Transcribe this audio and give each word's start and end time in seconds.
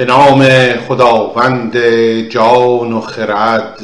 به 0.00 0.06
نام 0.06 0.48
خداوند 0.88 1.78
جان 2.28 2.92
و 2.92 3.00
خرد 3.00 3.78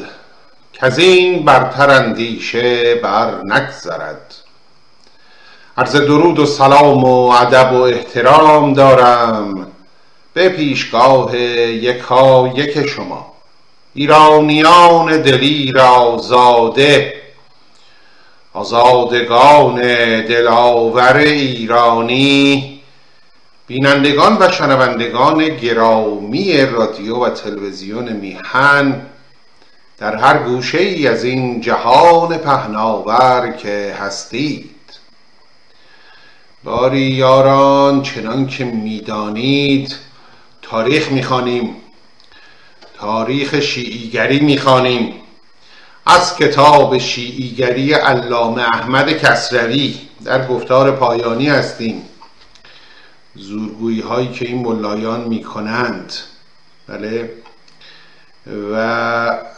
از 0.81 0.99
این 0.99 1.45
برتر 1.45 1.91
اندیشه 1.91 2.95
بر 2.95 3.35
نگذرد. 3.45 4.35
عرض 5.79 5.97
درود 5.97 6.39
و 6.39 6.47
سلام 6.47 7.05
و 7.05 7.29
ادب 7.29 7.73
و 7.73 7.81
احترام 7.81 8.73
دارم 8.73 9.67
به 10.35 10.49
پیشگاه 10.49 11.37
یکا 11.37 12.49
یک 12.49 12.87
شما. 12.87 13.33
ایرانیان 13.95 15.23
دلیر 15.23 15.79
آزاده 15.79 17.15
آزادگان 18.55 19.81
دلاور 20.21 21.17
ایرانی 21.17 22.76
بینندگان 23.67 24.37
و 24.41 24.53
شنوندگان 24.53 25.49
گرامی 25.49 26.67
رادیو 26.67 27.17
و 27.17 27.31
تلویزیون 27.31 28.13
میهن 28.13 29.07
در 29.99 30.17
هر 30.17 30.39
گوشه 30.39 30.79
ای 30.79 31.09
از 31.09 31.25
این 31.25 31.61
جهان 31.61 32.39
پهناور 32.39 33.55
که 33.59 33.97
هستید. 34.01 34.71
باری 36.65 37.01
یاران 37.01 38.03
چنان 38.03 38.47
که 38.47 38.65
می‌دانید 38.65 39.97
تاریخ 40.63 41.13
می‌خوانیم. 41.13 41.77
تاریخ 42.99 43.61
شیعیگری 43.61 44.41
می‌خوانیم. 44.41 45.15
از 46.07 46.37
کتاب 46.37 46.99
شیعیگری 46.99 47.93
علامه 47.93 48.63
احمد 48.63 49.13
کسروی 49.13 49.95
در 50.25 50.47
گفتار 50.47 50.91
پایانی 50.91 51.49
هستیم. 51.49 52.03
زورگویی 53.39 54.01
هایی 54.01 54.29
که 54.29 54.45
این 54.45 54.63
ملایان 54.63 55.21
می 55.21 55.43
کنند 55.43 56.13
بله. 56.89 57.31
و 58.73 58.77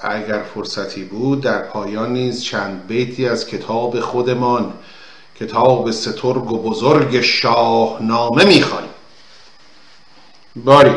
اگر 0.02 0.42
فرصتی 0.54 1.04
بود 1.04 1.40
در 1.40 1.58
پایان 1.58 2.12
نیز 2.12 2.42
چند 2.42 2.86
بیتی 2.86 3.28
از 3.28 3.46
کتاب 3.46 4.00
خودمان 4.00 4.72
کتاب 5.40 5.90
سترگ 5.90 6.52
و 6.52 6.62
بزرگ 6.62 7.20
شاهنامه 7.20 8.44
می‌خوانیم. 8.44 8.90
باری. 10.56 10.94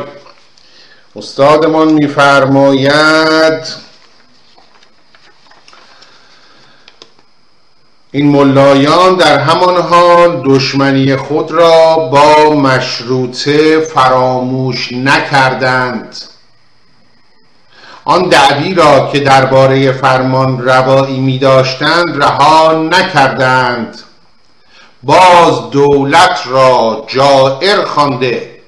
استادمان 1.16 1.92
میفرماید 1.92 3.91
این 8.14 8.28
ملایان 8.28 9.14
در 9.14 9.38
همان 9.38 9.76
حال 9.76 10.42
دشمنی 10.44 11.16
خود 11.16 11.50
را 11.50 11.96
با 11.96 12.54
مشروطه 12.54 13.80
فراموش 13.80 14.92
نکردند. 14.92 16.16
آن 18.04 18.28
دعوی 18.28 18.74
را 18.74 19.10
که 19.12 19.20
درباره 19.20 19.92
فرمان 19.92 20.64
روایی 20.64 21.20
می 21.20 21.38
داشتند 21.38 22.22
رها 22.22 22.72
نکردند. 22.72 23.98
باز 25.02 25.70
دولت 25.70 26.40
را 26.46 27.04
جائر 27.08 27.84
خوانده 27.84 28.60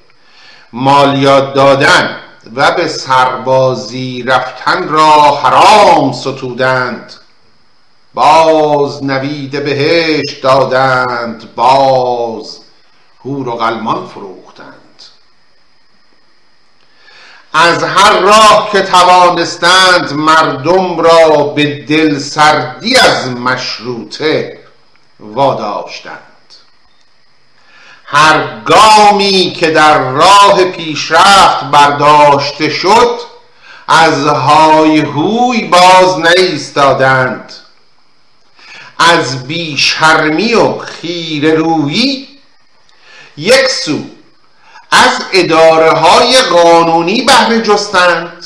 مالیات 0.73 1.53
دادن 1.53 2.15
و 2.55 2.71
به 2.71 2.87
سربازی 2.87 4.23
رفتن 4.23 4.87
را 4.87 5.35
حرام 5.43 6.13
ستودند. 6.13 7.13
باز 8.15 9.03
نوید 9.03 9.63
بهشت 9.63 10.41
دادند 10.41 11.55
باز 11.55 12.59
هور 13.25 13.47
و 13.47 13.51
غلمان 13.51 14.07
فروختند. 14.07 14.75
از 17.53 17.83
هر 17.83 18.19
راه 18.19 18.69
که 18.71 18.81
توانستند 18.81 20.13
مردم 20.13 20.99
را 20.99 21.43
به 21.43 21.79
دل 21.85 22.19
سردی 22.19 22.97
از 22.97 23.27
مشروطه 23.27 24.59
واداشتند. 25.19 26.21
هر 28.05 28.61
گامی 28.65 29.51
که 29.59 29.71
در 29.71 30.11
راه 30.11 30.63
پیشرفت 30.63 31.63
برداشته 31.63 32.69
شد 32.69 33.19
از 33.87 34.27
های 34.27 34.99
هوی 34.99 35.63
باز 35.63 36.19
نایستادند 36.19 37.53
از 38.99 39.47
بیشرمی 39.47 40.53
و 40.53 40.77
خیر 40.77 41.55
رویی 41.55 42.27
یک 43.37 43.67
سو 43.67 43.99
از 44.91 45.21
اداره 45.33 45.91
های 45.91 46.41
قانونی 46.41 47.21
بهره 47.21 47.61
جستند 47.61 48.45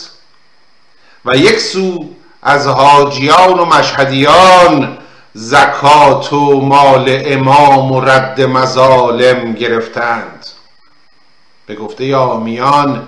و 1.26 1.36
یک 1.36 1.60
سو 1.60 2.10
از 2.44 2.68
حاجیان 2.68 3.60
و 3.60 3.66
مشهدیان 3.66 4.98
زکات 5.34 6.34
و 6.34 6.62
مال 6.62 7.22
امام 7.26 7.92
و 7.92 8.02
رد 8.02 8.42
مظالم 8.42 9.54
گرفتند. 9.54 10.46
به 11.66 11.76
گفته 11.76 12.16
آمیان 12.16 13.08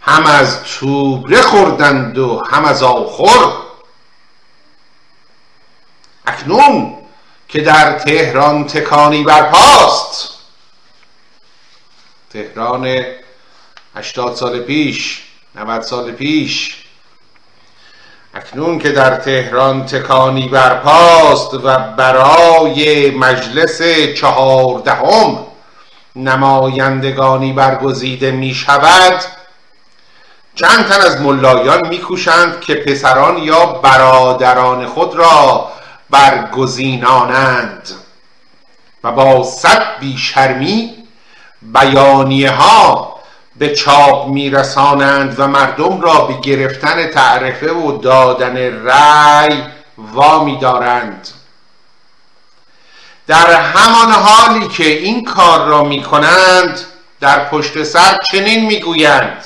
هم 0.00 0.26
از 0.26 0.62
توبره 0.62 1.42
خوردند 1.42 2.18
و 2.18 2.42
هم 2.50 2.64
از 2.64 2.82
آخر 2.82 3.65
اکنون 6.26 6.94
که 7.48 7.60
در 7.60 7.98
تهران 7.98 8.66
تکانی 8.66 9.24
برپاست. 9.24 10.30
تهران 12.32 13.04
هشتاد 13.94 14.34
سال 14.34 14.60
پیش 14.60 15.22
90 15.54 15.82
سال 15.82 16.12
پیش. 16.12 16.76
اکنون 18.34 18.78
که 18.78 18.92
در 18.92 19.16
تهران 19.16 19.86
تکانی 19.86 20.48
برپاست 20.48 21.54
و 21.54 21.78
برای 21.78 23.10
مجلس 23.10 23.82
چهاردهم 24.16 25.46
نمایندگانی 26.16 27.52
برگزیده 27.52 28.30
می 28.30 28.54
شود 28.54 29.20
چند 30.54 30.86
تن 30.86 31.00
از 31.00 31.20
ملایان 31.20 31.88
میکوشند 31.88 32.60
که 32.60 32.74
پسران 32.74 33.38
یا 33.38 33.66
برادران 33.66 34.86
خود 34.86 35.14
را 35.14 35.68
برگزینانند 36.10 37.90
و 39.04 39.12
با 39.12 39.42
صد 39.42 39.98
بیشرمی 40.00 40.94
بیانیه 41.62 42.50
ها 42.50 43.16
به 43.56 43.74
چاپ 43.74 44.28
میرسانند 44.28 45.34
و 45.38 45.48
مردم 45.48 46.00
را 46.00 46.20
به 46.20 46.34
گرفتن 46.40 47.06
تعرفه 47.06 47.72
و 47.72 47.98
دادن 47.98 48.56
رأی 48.84 49.62
وامی 49.98 50.58
دارند 50.58 51.28
در 53.26 53.60
همان 53.60 54.12
حالی 54.12 54.68
که 54.68 54.86
این 54.86 55.24
کار 55.24 55.66
را 55.68 55.84
می 55.84 56.02
کنند 56.02 56.80
در 57.20 57.48
پشت 57.48 57.82
سر 57.82 58.18
چنین 58.30 58.66
می‌گویند 58.66 59.44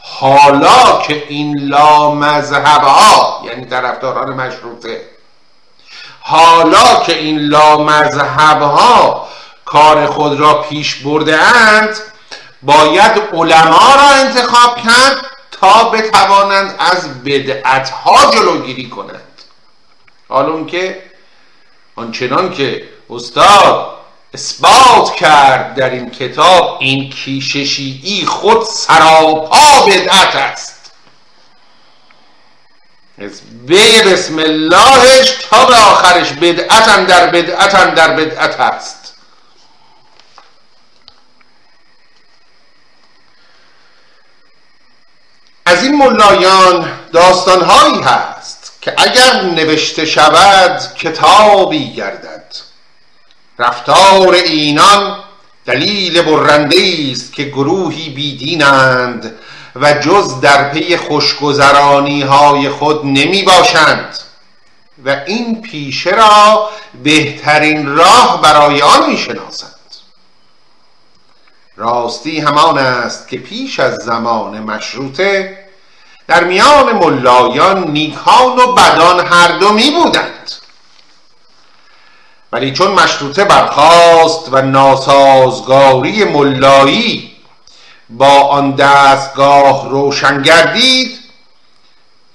حالا 0.00 1.02
که 1.06 1.24
این 1.28 1.58
لا 1.58 2.10
مذهب 2.10 2.82
ها 2.82 3.42
یعنی 3.46 3.64
طرفداران 3.64 4.34
مشروطه 4.34 5.13
حالا 6.26 7.02
که 7.06 7.18
این 7.18 7.38
لامذهب 7.38 8.62
ها 8.62 9.28
کار 9.64 10.06
خود 10.06 10.40
را 10.40 10.54
پیش 10.54 10.94
برده 10.94 11.38
اند 11.38 11.96
باید 12.62 13.12
علما 13.32 13.94
را 13.94 14.08
انتخاب 14.08 14.76
کرد 14.76 15.16
تا 15.50 15.84
بتوانند 15.84 16.74
از 16.78 17.24
بدعت 17.24 17.90
ها 17.90 18.30
جلوگیری 18.30 18.88
کنند. 18.88 19.42
حالا 20.28 20.64
که 20.64 21.02
آنچنان 21.96 22.54
که 22.54 22.88
استاد 23.10 23.94
اثبات 24.34 25.14
کرد 25.14 25.74
در 25.74 25.90
این 25.90 26.10
کتاب 26.10 26.76
این 26.80 27.10
کیششی 27.10 28.26
خود 28.26 28.64
سراپا 28.64 29.86
بدعت 29.86 30.36
است. 30.36 30.73
به 33.18 34.02
بسم 34.06 34.38
اللهش 34.38 35.30
تا 35.50 35.64
به 35.64 35.74
آخرش 35.74 36.32
بدعتن 36.32 37.04
در 37.04 37.26
بدعتن 37.26 37.94
در 37.94 38.16
بدعت 38.16 38.60
هست. 38.60 39.14
از 45.66 45.82
این 45.82 45.96
ملایان 45.96 46.92
داستانهایی 47.12 48.02
هست 48.02 48.78
که 48.80 48.94
اگر 48.98 49.42
نوشته 49.42 50.06
شود 50.06 50.94
کتابی 50.98 51.92
گردد. 51.92 52.54
رفتار 53.58 54.34
اینان 54.34 55.24
دلیل 55.66 56.22
برنده 56.22 56.76
است 57.10 57.32
که 57.32 57.44
گروهی 57.44 58.10
بیدینند 58.10 59.34
و 59.76 59.92
جز 59.92 60.40
در 60.40 60.68
پی 60.68 60.96
خوشگذرانی 60.96 62.22
های 62.22 62.68
خود 62.68 63.06
نمی 63.06 63.42
باشند. 63.42 64.18
و 65.04 65.16
این 65.26 65.62
پیشه 65.62 66.10
را 66.10 66.70
بهترین 67.02 67.96
راه 67.96 68.40
برای 68.42 68.82
آن 68.82 69.10
می 69.10 69.18
شناسند. 69.18 69.70
راستی 71.76 72.40
همان 72.40 72.78
است 72.78 73.28
که 73.28 73.36
پیش 73.36 73.80
از 73.80 73.94
زمان 73.94 74.60
مشروطه 74.60 75.58
در 76.28 76.44
میان 76.44 76.92
ملایان 76.92 77.90
نیکان 77.90 78.58
و 78.58 78.72
بدان 78.72 79.26
هر 79.26 79.58
دو 79.58 79.72
می 79.72 79.90
بودند. 79.90 80.52
ولی 82.52 82.72
چون 82.72 82.92
مشروطه 82.92 83.44
برخاست 83.44 84.48
و 84.52 84.62
ناسازگاری 84.62 86.24
ملایی 86.24 87.33
با 88.10 88.40
آن 88.40 88.70
دستگاه 88.70 89.90
روشن 89.90 90.42
گردید 90.42 91.18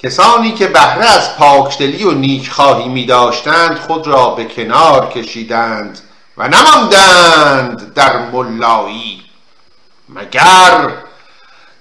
کسانی 0.04 0.52
که 0.52 0.68
بهره 0.68 1.06
از 1.06 1.38
پاکدلی 1.38 2.04
و 2.04 2.12
نیکخواهی 2.12 2.90
می 2.90 3.06
داشتند 3.06 3.78
خود 3.78 4.08
را 4.08 4.30
به 4.30 4.46
کنار 4.46 5.10
کشیدند 5.10 6.00
و 6.38 6.48
نماندند 6.48 7.94
در 7.94 8.18
ملایی. 8.20 9.22
مگر 10.10 10.90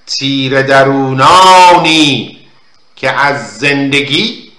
تیر 0.07 0.63
درونانی 0.63 2.39
که 2.97 3.11
از 3.11 3.59
زندگی 3.59 4.53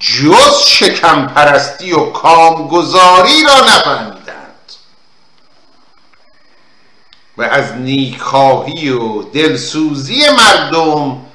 جز 0.00 0.66
شکم 0.66 1.26
پرستی 1.26 1.92
و 1.92 2.04
کامگذاری 2.04 3.44
را 3.44 3.66
نفهمیدند 3.66 4.19
و 7.40 7.42
از 7.42 7.72
نیکخواهی 7.72 8.88
و 8.88 9.22
دلسوزی 9.22 10.22
مردم 10.30 11.26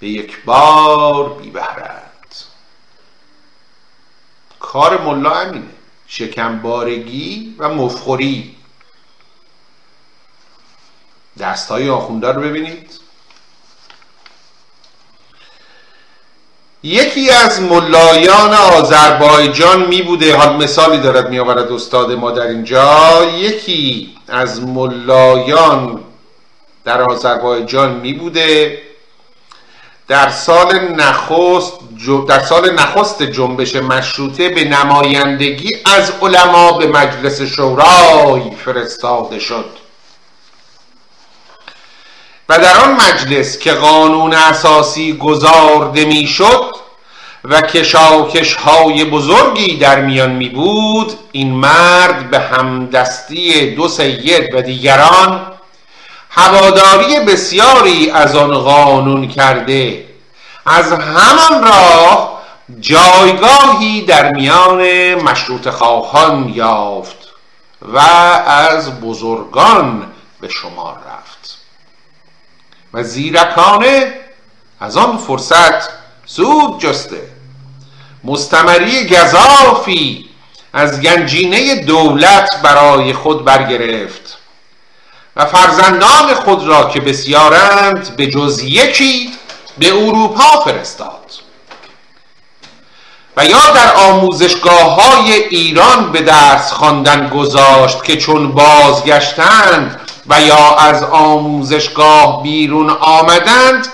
به 0.00 0.08
یک 0.08 0.44
بار 0.44 1.34
بیبهرند 1.34 2.34
کار 4.60 5.02
ملا 5.02 5.40
امینه. 5.40 5.64
شکمبارگی 6.06 7.54
و 7.58 7.68
مفخوری. 7.68 8.56
دست 11.38 11.70
های 11.70 11.88
آخونده 11.88 12.32
رو 12.32 12.40
ببینید. 12.40 13.00
یکی 16.84 17.30
از 17.30 17.60
ملایان 17.60 18.54
آذربایجان 18.54 19.86
می 19.86 20.02
بوده. 20.02 20.36
حال 20.36 20.56
مثالی 20.56 20.98
دارد 20.98 21.30
می 21.30 21.38
آورد 21.38 21.72
استاد 21.72 22.12
ما 22.12 22.30
در 22.30 22.46
اینجا. 22.46 23.24
یکی 23.38 24.10
از 24.28 24.62
ملایان 24.62 26.00
در 26.84 27.02
آذربایجان 27.02 27.94
می 27.94 28.12
بوده. 28.12 28.78
در 30.08 30.30
سال 30.30 30.78
نخست 30.78 31.72
در 32.28 32.40
سال 32.40 32.72
نخست 32.72 33.22
جنبش 33.22 33.76
مشروطه 33.76 34.48
به 34.48 34.64
نمایندگی 34.64 35.76
از 35.96 36.12
علما 36.22 36.72
به 36.72 36.86
مجلس 36.86 37.42
شورای 37.42 38.42
فرستاده 38.64 39.38
شد. 39.38 39.83
و 42.48 42.58
در 42.58 42.76
آن 42.78 42.92
مجلس 42.92 43.58
که 43.58 43.72
قانون 43.72 44.34
اساسی 44.34 45.16
گذارده 45.16 46.04
می‌شد 46.04 46.74
و 47.44 47.60
کشاکش 47.60 48.54
های 48.54 49.04
بزرگی 49.04 49.76
در 49.76 50.00
میان 50.00 50.30
می 50.30 50.48
بود 50.48 51.12
این 51.32 51.52
مرد 51.52 52.30
به 52.30 52.38
همدستی 52.40 53.74
دو 53.74 53.88
سید 53.88 54.54
و 54.54 54.62
دیگران 54.62 55.52
هواداری 56.30 57.20
بسیاری 57.20 58.10
از 58.10 58.36
آن 58.36 58.58
قانون 58.58 59.28
کرده. 59.28 60.04
از 60.66 60.92
همان 60.92 61.64
راه 61.64 62.42
جایگاهی 62.80 64.02
در 64.02 64.32
میان 64.32 65.14
مشروط 65.14 65.68
خواهان 65.68 66.48
یافت 66.54 67.16
و 67.82 67.98
از 68.46 69.00
بزرگان 69.00 70.12
به 70.40 70.48
شمار 70.48 70.94
رفت. 70.94 71.63
و 72.94 73.02
زیرکانه 73.02 74.12
از 74.80 74.96
آن 74.96 75.16
فرصت 75.16 75.88
سود 76.26 76.80
جسته. 76.80 77.22
مستمری 78.24 79.08
گذافی 79.08 80.28
از 80.72 81.00
گنجینه 81.00 81.74
دولت 81.74 82.62
برای 82.62 83.12
خود 83.12 83.44
برگرفت 83.44 84.38
و 85.36 85.44
فرزندان 85.44 86.34
خود 86.34 86.66
را 86.66 86.88
که 86.88 87.00
بسیارند 87.00 88.16
به 88.16 88.26
جز 88.26 88.62
یکی 88.62 89.32
به 89.78 89.92
اروپا 89.92 90.60
فرستاد. 90.64 91.32
و 93.36 93.44
یا 93.44 93.70
در 93.74 93.94
آموزشگاه 93.94 95.02
های 95.02 95.32
ایران 95.32 96.12
به 96.12 96.22
درس 96.22 96.72
خواندن 96.72 97.28
گذاشت 97.28 98.04
که 98.04 98.16
چون 98.16 98.52
بازگشتند 98.52 100.03
و 100.26 100.40
یا 100.40 100.76
از 100.76 101.02
آموزشگاه 101.02 102.42
بیرون 102.42 102.90
آمدند 102.90 103.88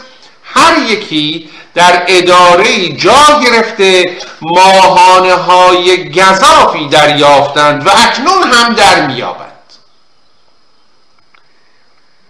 هر 0.44 0.78
یکی 0.78 1.50
در 1.74 2.04
اداره 2.08 2.88
جا 2.88 3.40
گرفته 3.44 4.16
ماهانه 4.42 5.34
های 5.34 6.12
گذافی 6.12 6.88
دریافتند 6.88 7.86
و 7.86 7.90
اکنون 7.90 8.42
هم 8.42 8.74
در 8.74 9.06
میابند 9.06 9.50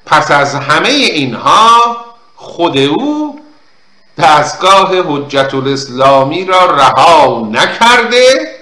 پس 0.06 0.30
از 0.30 0.54
همه 0.54 0.88
اینها 0.88 1.96
خود 2.36 2.78
او 2.78 3.40
دستگاه 4.18 4.90
حجت 5.06 5.54
الاسلامی 5.54 6.44
را 6.44 6.66
رها 6.66 7.48
نکرده 7.52 8.56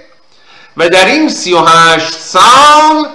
و 0.76 0.88
در 0.88 1.06
این 1.06 1.28
سی 1.28 1.52
و 1.52 1.64
هشت 1.64 2.12
سال 2.12 3.08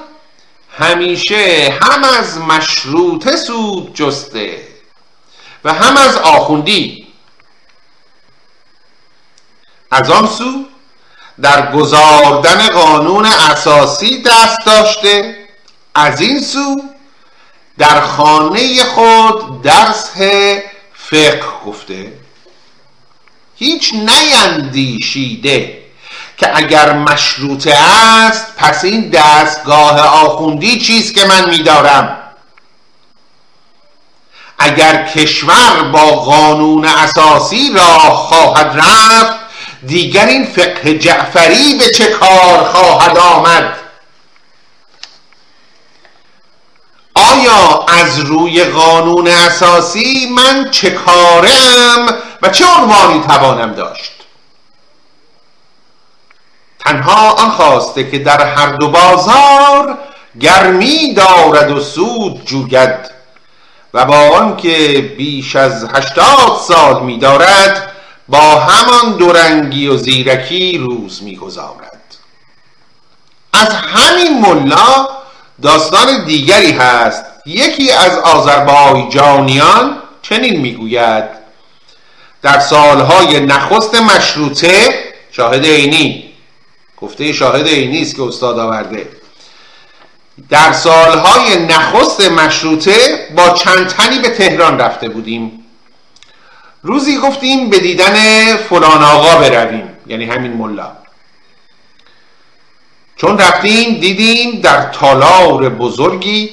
همیشه 0.78 1.74
هم 1.82 2.04
از 2.04 2.38
مشروطه 2.38 3.36
سود 3.36 3.96
جسته 3.96 4.68
و 5.64 5.74
هم 5.74 5.98
از 5.98 6.16
آخوندی. 6.16 7.08
از 9.92 10.10
آن 10.10 10.28
سو 10.28 10.66
در 11.42 11.72
گذاردن 11.72 12.68
قانون 12.68 13.26
اساسی 13.26 14.22
دست 14.22 14.66
داشته 14.66 15.48
از 15.96 16.22
این 16.22 16.42
سو 16.42 16.84
در 17.78 18.02
خانه 18.02 18.84
خود 18.84 19.62
درس 19.62 20.10
فقه 20.94 21.44
گفته. 21.66 22.14
هیچ 23.56 23.94
نیندیشیده. 23.94 25.83
که 26.44 26.58
اگر 26.58 26.94
مشروطه 26.94 27.76
است 27.76 28.56
پس 28.58 28.84
این 28.84 29.10
دستگاه 29.10 30.00
آخوندی 30.00 30.80
چیست 30.80 31.14
که 31.16 31.26
من 31.26 31.50
میدارم؟ 31.50 32.18
اگر 34.60 35.04
کشور 35.04 35.84
با 35.92 36.06
قانون 36.06 36.86
اساسی 36.86 37.74
راه 37.76 38.10
خواهد 38.10 38.78
رفت 38.78 39.40
دیگر 39.88 40.26
این 40.26 40.46
فقه 40.46 40.98
جعفری 40.98 41.76
به 41.80 41.90
چه 41.90 42.06
کار 42.06 42.64
خواهد 42.64 43.18
آمد؟ 43.18 43.76
آیا 47.16 47.86
از 47.88 48.20
روی 48.20 48.64
قانون 48.64 49.28
اساسی 49.28 50.30
من 50.36 50.72
چه 50.72 50.90
کارم 50.90 52.18
و 52.42 52.50
چه 52.50 52.66
عنوانی 52.66 53.24
توانم 53.28 53.74
داشت؟ 53.74 54.23
تنها 56.86 57.32
آن 57.32 57.50
خواسته 57.50 58.12
که 58.12 58.20
در 58.20 58.46
هر 58.46 58.68
دو 58.68 58.90
بازار 58.90 59.98
گرمی 60.40 61.14
دارد 61.14 61.72
و 61.72 61.80
سود 61.80 62.46
جوید 62.46 63.12
و 63.94 64.06
با 64.06 64.18
آنکه 64.18 65.02
بیش 65.18 65.56
از 65.56 65.90
هشتاد 65.94 66.58
سال 66.68 67.04
می 67.04 67.18
دارد 67.18 67.92
با 68.28 68.60
همان 68.60 69.18
دورنگی 69.18 69.88
و 69.88 69.98
زیرکی 69.98 70.78
روز 70.78 71.24
می‌گذارد 71.24 72.00
از 73.54 73.70
همین 73.70 74.42
ملا 74.42 75.08
داستان 75.62 76.26
دیگری 76.26 76.72
هست. 76.72 77.26
یکی 77.46 77.92
از 77.92 78.18
آذربایجانیان 78.18 79.98
چنین 80.22 80.62
می‌گوید 80.62 81.24
در 82.42 82.60
سالهای 82.60 83.40
نخست 83.40 83.96
مشروطه 83.96 85.04
شاهد 85.32 85.66
عینی 85.66 86.33
گفته 87.04 87.34
شاهد 87.34 87.68
عینی 87.68 88.02
است 88.02 88.16
که 88.16 88.24
استاد 88.24 88.60
آورده. 88.60 89.10
در 90.50 90.72
سالهای 90.72 91.66
نخست 91.66 92.22
مشروطه 92.32 93.28
با 93.36 93.50
چند 93.50 93.88
تنی 93.88 94.20
به 94.20 94.30
تهران 94.30 94.80
رفته 94.80 95.10
بودیم. 95.10 95.66
روزی 96.84 97.18
گفتیم 97.18 97.70
به 97.70 97.80
دیدن 97.80 98.16
فلان 98.58 99.04
آقا 99.04 99.36
برویم 99.36 99.90
یعنی 100.08 100.26
همین 100.26 100.54
ملا. 100.54 100.92
چون 103.16 103.38
رفتیم 103.38 104.00
دیدیم 104.00 104.62
در 104.62 104.82
تالار 104.82 105.70
بزرگی 105.70 106.50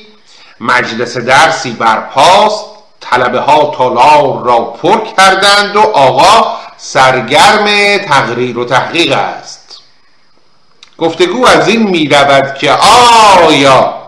مجلس 0.60 1.16
درسی 1.16 1.70
برپاست 1.70 2.64
طلبه 3.00 3.40
ها 3.40 3.74
تالار 3.76 4.44
را 4.44 4.58
پر 4.58 5.00
کردند 5.16 5.76
و 5.76 5.80
آقا 5.80 6.56
سرگرم 6.76 7.98
تقریر 7.98 8.58
و 8.58 8.64
تحقیق 8.64 9.12
است. 9.12 9.59
گفتگو 11.00 11.46
از 11.46 11.68
این 11.68 11.82
می 11.82 12.08
رود 12.08 12.54
که 12.54 12.72
آیا 13.46 14.00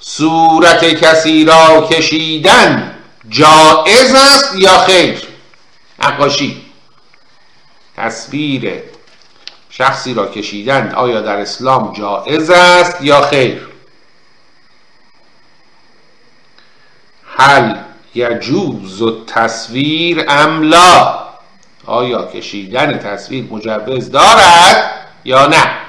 صورت 0.00 0.84
کسی 0.84 1.44
را 1.44 1.88
کشیدن 1.90 2.94
جائز 3.28 4.14
است 4.14 4.54
یا 4.56 4.78
خیر؟ 4.78 5.22
نقاشی. 5.98 6.62
تصویر 7.96 8.82
شخصی 9.70 10.14
را 10.14 10.26
کشیدن 10.26 10.92
آیا 10.94 11.20
در 11.20 11.36
اسلام 11.36 11.92
جائز 11.92 12.50
است 12.50 13.00
یا 13.00 13.20
خیر؟ 13.20 13.68
هل 17.36 17.74
یجوز 18.14 19.02
و 19.02 19.24
تصویر 19.24 20.24
املا 20.28 21.18
آیا 21.86 22.26
کشیدن 22.26 22.98
تصویر 22.98 23.44
مجوز 23.44 24.10
دارد 24.10 24.90
یا 25.24 25.46
نه؟ 25.46 25.85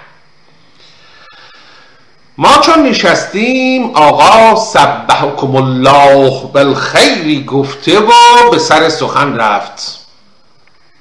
ما 2.39 2.57
چون 2.57 2.83
نشستیم 2.83 3.91
آقا 3.95 4.55
سبحکم 4.55 5.55
الله 5.55 6.41
بالخیری 6.53 7.45
گفته 7.45 7.99
و 7.99 8.11
به 8.51 8.59
سر 8.59 8.89
سخن 8.89 9.37
رفت. 9.37 9.99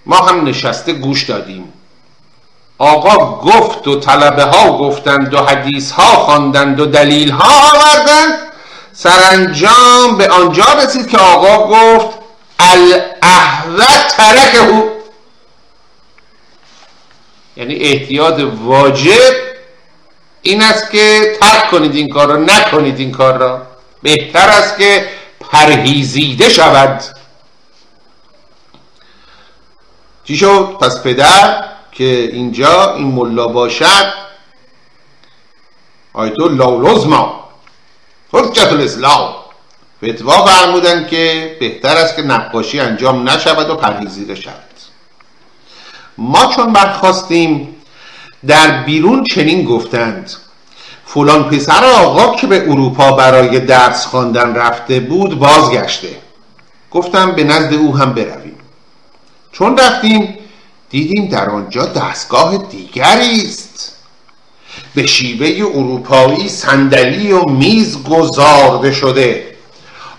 ما 0.07 0.17
هم 0.17 0.49
نشسته 0.49 0.93
گوش 0.93 1.25
دادیم. 1.25 1.73
آقا 2.79 3.41
گفت 3.41 3.89
و 3.89 4.01
طلبه 4.01 4.45
ها 4.45 4.79
گفتند 4.79 5.35
و 5.35 5.39
حدیث 5.39 5.91
ها 5.91 6.17
خواندند 6.17 6.81
و 6.81 6.87
دلیل 6.87 7.31
ها 7.31 7.69
آوردند. 7.73 8.39
سرانجام 8.93 10.17
به 10.19 10.29
آنجا 10.29 10.65
رسید 10.85 11.09
که 11.09 11.19
آقا 11.19 11.69
گفت 11.69 12.19
الاحوه 12.59 14.09
ترکه. 14.11 14.85
یعنی 17.57 17.75
احتیاط 17.75 18.41
واجب 18.65 19.46
این 20.47 20.63
است 20.63 20.91
که 20.91 21.37
ترک 21.41 21.71
کنید 21.71 21.95
این 21.95 22.09
کار 22.09 22.29
را 22.29 22.37
نکنید 22.37 22.99
این 22.99 23.13
کار 23.13 23.39
را. 23.39 23.67
بهتر 24.03 24.49
است 24.49 24.79
که 24.79 25.09
پرهیزیده 25.41 26.49
شود. 26.49 27.03
چی 30.25 30.37
شد؟ 30.37 30.77
پس 30.81 31.03
پدر 31.03 31.65
که 31.93 32.31
اینجا 32.33 32.95
این 32.95 33.07
ملا 33.07 33.49
باشد 33.49 34.13
آیت 36.13 36.41
العظما 36.41 37.51
حجت 38.33 38.73
الاسلام. 38.73 39.35
فتوا 40.05 40.47
فرمودن 40.47 41.07
که 41.07 41.57
بهتر 41.61 41.97
است 41.97 42.17
که 42.17 42.23
نقاشی 42.23 42.81
انجام 42.81 43.29
نشود 43.29 43.71
و 43.71 43.77
پرهیزیده 43.77 44.35
شود. 44.35 44.55
ما 46.19 46.53
چون 46.57 46.73
برخواستیم 46.73 47.76
در 48.47 48.83
بیرون 48.83 49.25
چنین 49.25 49.65
گفتند 49.65 50.31
فلان 51.07 51.45
پسر 51.45 51.85
آقا 51.85 52.37
که 52.37 52.47
به 52.47 52.71
اروپا 52.71 53.13
برای 53.13 53.61
درس 53.61 54.07
خواندن 54.07 54.55
رفته 54.55 55.01
بود 55.01 55.39
بازگشته. 55.39 56.17
گفتم 56.91 57.33
به 57.33 57.45
نزد 57.45 57.75
او 57.75 57.97
هم 57.97 58.13
برویم. 58.13 58.59
چون 59.53 59.79
رفتیم 59.79 60.39
دیدیم 60.91 61.29
در 61.29 61.51
آنجا 61.51 61.87
دستگاه 61.87 62.57
دیگری 62.57 63.43
است. 63.45 63.97
به 64.95 65.07
شیوه 65.07 65.71
اروپایی 65.75 66.49
صندلی 66.49 67.33
و 67.33 67.45
میز 67.45 68.03
گذارده 68.03 68.93
شده. 68.93 69.57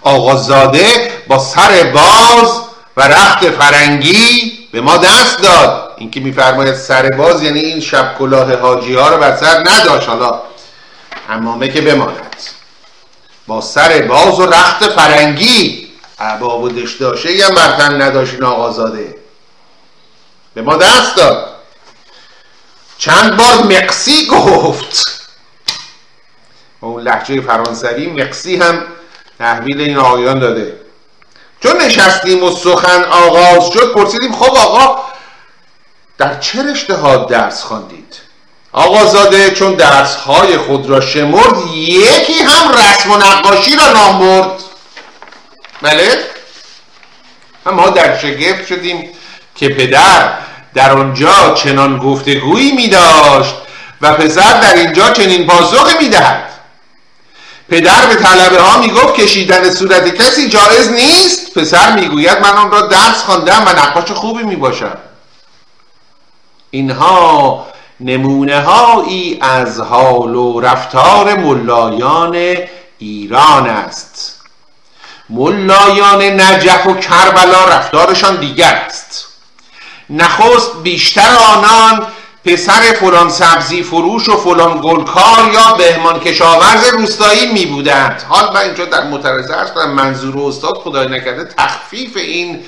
آقازاده 0.01 1.12
با 1.27 1.39
سر 1.39 1.91
باز 1.93 2.62
و 2.97 3.01
رخت 3.01 3.50
فرنگی 3.50 4.51
به 4.71 4.81
ما 4.81 4.97
دست 4.97 5.41
داد. 5.41 5.87
اینکه 5.97 6.19
میفرماید 6.19 6.75
سر 6.75 7.09
باز 7.09 7.43
یعنی 7.43 7.59
این 7.59 7.79
شب 7.79 8.15
کلاه 8.17 8.55
حاجی 8.55 8.95
ها 8.95 9.09
رو 9.09 9.17
بر 9.17 9.35
سر 9.35 9.59
نداشت. 9.59 10.09
حالا 10.09 10.41
حمامه 11.27 11.69
که 11.69 11.81
بماند. 11.81 12.35
با 13.47 13.61
سر 13.61 14.01
باز 14.01 14.39
و 14.39 14.45
رخت 14.45 14.89
فرنگی 14.89 15.87
عباب 16.19 16.63
و 16.63 16.69
دشداشه 16.69 17.31
یه 17.31 17.49
مرتن 17.49 18.01
نداشت 18.01 18.33
این 18.33 18.43
آقازاده. 18.43 19.15
به 20.53 20.61
ما 20.61 20.77
دست 20.77 21.15
داد. 21.15 21.53
چند 22.97 23.37
بار 23.37 23.63
مقسی 23.63 24.27
گفت. 24.27 25.21
اون 26.79 27.01
لحجه 27.01 27.41
فرانسوی 27.41 28.07
مقسی 28.07 28.55
هم 28.55 28.83
تحویل 29.39 29.81
این 29.81 29.97
آقایان 29.97 30.39
داده. 30.39 30.79
چون 31.59 31.81
نشستیم 31.81 32.43
و 32.43 32.51
سخن 32.51 33.03
آغاز 33.03 33.69
شد 33.73 33.93
پرسیدیم 33.93 34.31
خب 34.31 34.55
آقا 34.55 35.07
در 36.17 36.39
چه 36.39 36.63
رشته 36.63 36.95
ها 36.95 37.17
درس 37.17 37.63
خواندید؟ 37.63 38.15
آقازاده 38.71 39.51
چون 39.51 39.74
درس 39.74 40.15
های 40.15 40.57
خود 40.57 40.89
را 40.89 41.01
شمرد 41.01 41.67
یکی 41.75 42.33
هم 42.33 42.71
رسم 42.71 43.12
و 43.12 43.17
نقاشی 43.17 43.75
را 43.75 43.93
نام 43.93 44.19
برد. 44.19 44.63
بله؟ 45.81 46.19
ما 47.65 47.89
در 47.89 48.17
شگفت 48.17 48.67
شدیم 48.67 49.09
که 49.55 49.69
پدر 49.69 50.33
در 50.74 50.91
آنجا 50.91 51.53
چنان 51.53 51.97
گفتگویی 51.97 52.71
می 52.71 52.88
داشت 52.88 53.55
و 54.01 54.13
پسر 54.13 54.62
در 54.62 54.75
اینجا 54.75 55.09
چنین 55.09 55.47
پاسخی 55.47 55.97
می 55.97 56.09
دهد. 56.09 56.43
پدر 57.69 58.05
به 58.05 58.15
طلبه 58.15 58.62
ها 58.62 58.79
می 58.79 58.89
گفت 58.89 59.15
کشیدن 59.15 59.69
صورت 59.69 60.15
کسی 60.15 60.50
جایز 60.50 60.91
نیست. 60.91 61.53
پسر 61.53 61.91
می 61.91 62.07
گوید 62.07 62.39
من 62.41 62.50
آن 62.50 62.71
را 62.71 62.81
درس 62.81 63.24
خواندم 63.24 63.63
و 63.67 63.69
نقاش 63.69 64.12
خوبی 64.12 64.43
می 64.43 64.55
باشم. 64.55 64.97
اینها 66.71 67.65
نمونه 68.00 68.62
هایی 68.62 69.38
از 69.41 69.79
حال 69.79 70.36
و 70.36 70.59
رفتار 70.59 71.36
ملایان 71.36 72.57
ایران 72.97 73.67
است. 73.67 74.41
ملایان 75.29 76.21
نجف 76.21 76.88
و 76.88 76.93
کربلا 76.93 77.65
رفتارشان 77.65 78.36
دیگر 78.36 78.74
است. 78.86 79.27
نخست 80.09 80.71
بیشتر 80.83 81.36
آنان 81.55 82.07
پسر 82.45 82.81
فلان 83.00 83.29
سبزی 83.29 83.83
فروش 83.83 84.29
و 84.29 84.38
فلان 84.38 84.81
گلکار 84.83 85.51
یا 85.53 85.74
بهمان 85.77 86.19
کشاورز 86.19 86.88
روستایی 86.88 87.53
می 87.53 87.65
بودند 87.65 88.24
حال 88.29 88.53
من 88.53 88.62
اینجا 88.62 88.86
در 88.86 89.03
مترزه 89.03 89.53
کنم 89.75 89.91
منظور 89.91 90.47
استاد 90.47 90.77
خدای 90.77 91.07
نکرده 91.07 91.43
تخفیف 91.57 92.17
این 92.17 92.65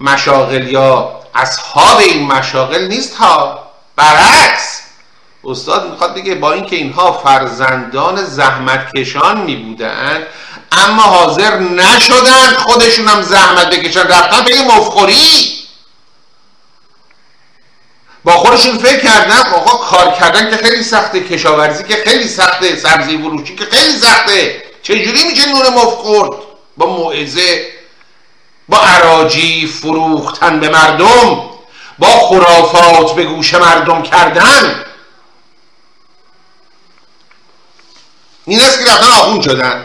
مشاغل 0.00 0.68
یا 0.68 1.20
اصحاب 1.34 1.98
این 1.98 2.26
مشاغل 2.26 2.86
نیست 2.86 3.14
ها. 3.14 3.68
برعکس 3.96 4.80
استاد 5.44 5.90
می‌خواد 5.90 6.14
بگه 6.14 6.34
با 6.34 6.52
اینکه 6.52 6.76
اینها 6.76 7.12
فرزندان 7.12 8.24
زحمت 8.24 8.92
کشان 8.96 9.40
می 9.40 9.56
بودند 9.56 10.26
اما 10.72 11.02
حاضر 11.02 11.58
نشدند 11.58 12.54
خودشون 12.54 13.08
هم 13.08 13.22
زحمت 13.22 13.70
بکشن 13.70 14.00
رفتن 14.00 14.44
به 14.44 14.62
مفخوری. 14.62 15.58
با 18.24 18.32
خودشون 18.32 18.78
فکر 18.78 19.00
کردن 19.00 19.52
آقا 19.54 19.78
کار 19.78 20.10
کردن 20.10 20.50
که 20.50 20.56
خیلی 20.56 20.82
سخته 20.82 21.20
کشاورزی 21.20 21.84
که 21.84 21.94
خیلی 22.06 22.28
سخته 22.28 22.76
سبزی 22.76 23.18
فروشی 23.18 23.56
که 23.56 23.64
خیلی 23.64 23.98
سخته. 23.98 24.62
چجوری 24.82 25.24
میشه 25.24 25.48
نون 25.48 25.74
مفخورد؟ 25.74 26.30
با 26.76 26.86
موعظه 26.86 27.77
با 28.68 28.78
عراجی 28.78 29.66
فروختن 29.66 30.60
به 30.60 30.68
مردم 30.68 31.48
با 31.98 32.06
خرافات 32.06 33.14
به 33.14 33.24
گوش 33.24 33.54
مردم 33.54 34.02
کردن. 34.02 34.84
این 38.44 38.60
است 38.60 38.78
که 38.78 38.84
رفتن 38.84 39.06
آخون 39.06 39.40
شدن. 39.40 39.84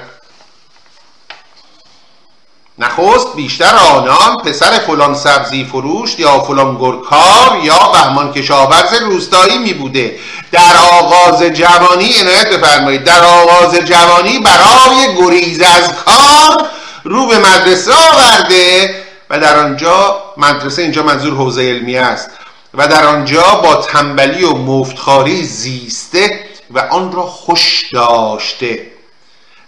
نخست 2.80 3.36
بیشتر 3.36 3.75
آنان 3.75 4.38
پسر 4.38 4.80
فلان 4.80 5.16
سبزی 5.16 5.66
فروش 5.66 6.20
یا 6.20 6.40
فلان 6.40 6.78
گرکار 6.78 7.60
یا 7.63 7.78
بهمان 7.94 8.34
کشاورز 8.34 8.94
روستایی 8.94 9.58
می 9.58 9.74
بوده. 9.74 10.20
در 10.52 10.78
آغاز 10.92 11.44
جوانی 11.44 12.20
عنایت 12.20 12.50
بفرمایید 12.50 13.04
در 13.04 13.24
آغاز 13.25 13.75
جوانی 13.75 14.40
برای 14.40 15.16
گریز 15.18 15.62
از 15.62 15.94
کار 16.06 16.70
رو 17.03 17.27
به 17.27 17.38
مدرسه 17.38 17.91
آورده 17.93 18.95
و 19.29 19.39
در 19.39 19.60
آنجا 19.60 20.24
مدرسه 20.38 20.81
اینجا 20.81 21.03
منظور 21.03 21.33
حوزه 21.33 21.62
علمی 21.62 21.98
است. 21.98 22.29
و 22.74 22.88
در 22.88 23.05
آنجا 23.05 23.43
با 23.63 23.75
تنبلی 23.75 24.43
و 24.43 24.53
مفتخاری 24.53 25.43
زیسته 25.43 26.39
و 26.72 26.79
آن 26.79 27.12
را 27.12 27.22
خوش 27.22 27.89
داشته. 27.93 28.88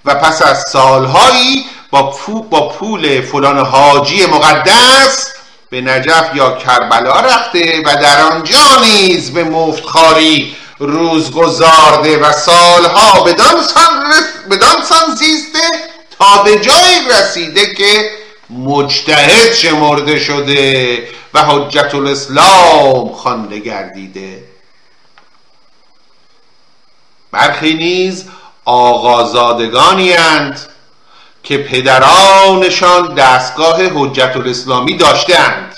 و 0.06 0.16
پس 0.16 0.42
از 0.42 0.64
سالهایی 0.68 1.66
با, 1.92 2.16
با 2.50 2.70
پول 2.70 3.22
فلان 3.22 3.58
حاجی 3.58 4.26
مقدس 4.26 5.32
به 5.70 5.82
نجف 5.82 6.36
یا 6.36 6.52
کربلا 6.52 7.20
رفته 7.20 7.82
و 7.86 7.96
در 7.96 8.22
آنجا 8.22 8.82
نیز 8.84 9.34
به 9.34 9.44
مفتخاری 9.44 10.56
روز 10.80 11.32
گذارده 11.32 12.18
و 12.18 12.32
سالها 12.32 13.24
بدان 14.50 14.84
سان 14.84 15.16
زیسته 15.16 15.60
به 16.20 16.60
جایی 16.60 17.10
رسیده 17.10 17.74
که 17.74 18.12
مجتهد 18.50 19.54
شمرده 19.54 20.20
شده 20.20 21.08
و 21.34 21.40
حجت 21.40 21.96
الاسلام 21.96 23.10
خوانده 23.10 23.60
گردیده. 23.60 24.44
برخی 27.32 27.74
نیز 27.74 28.26
آقازادگانی 28.66 30.14
اند 30.14 30.60
که 31.44 31.58
پدرانشان 31.58 33.14
دستگاه 33.14 33.78
حجت 33.94 34.36
الاسلامی 34.36 34.98
داشتند 34.98 35.78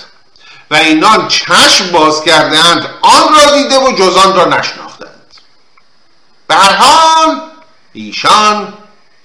و 0.70 0.74
اینان 0.74 1.28
چشم 1.28 1.92
باز 1.92 2.24
کردند 2.24 2.88
آن 3.02 3.34
را 3.34 3.54
دیده 3.54 3.78
و 3.78 3.92
جزان 3.92 4.36
را 4.36 4.44
نشناختند. 4.44 5.34
به 6.46 6.54
هر 6.54 6.72
حال 6.72 7.40
ایشان 7.92 8.74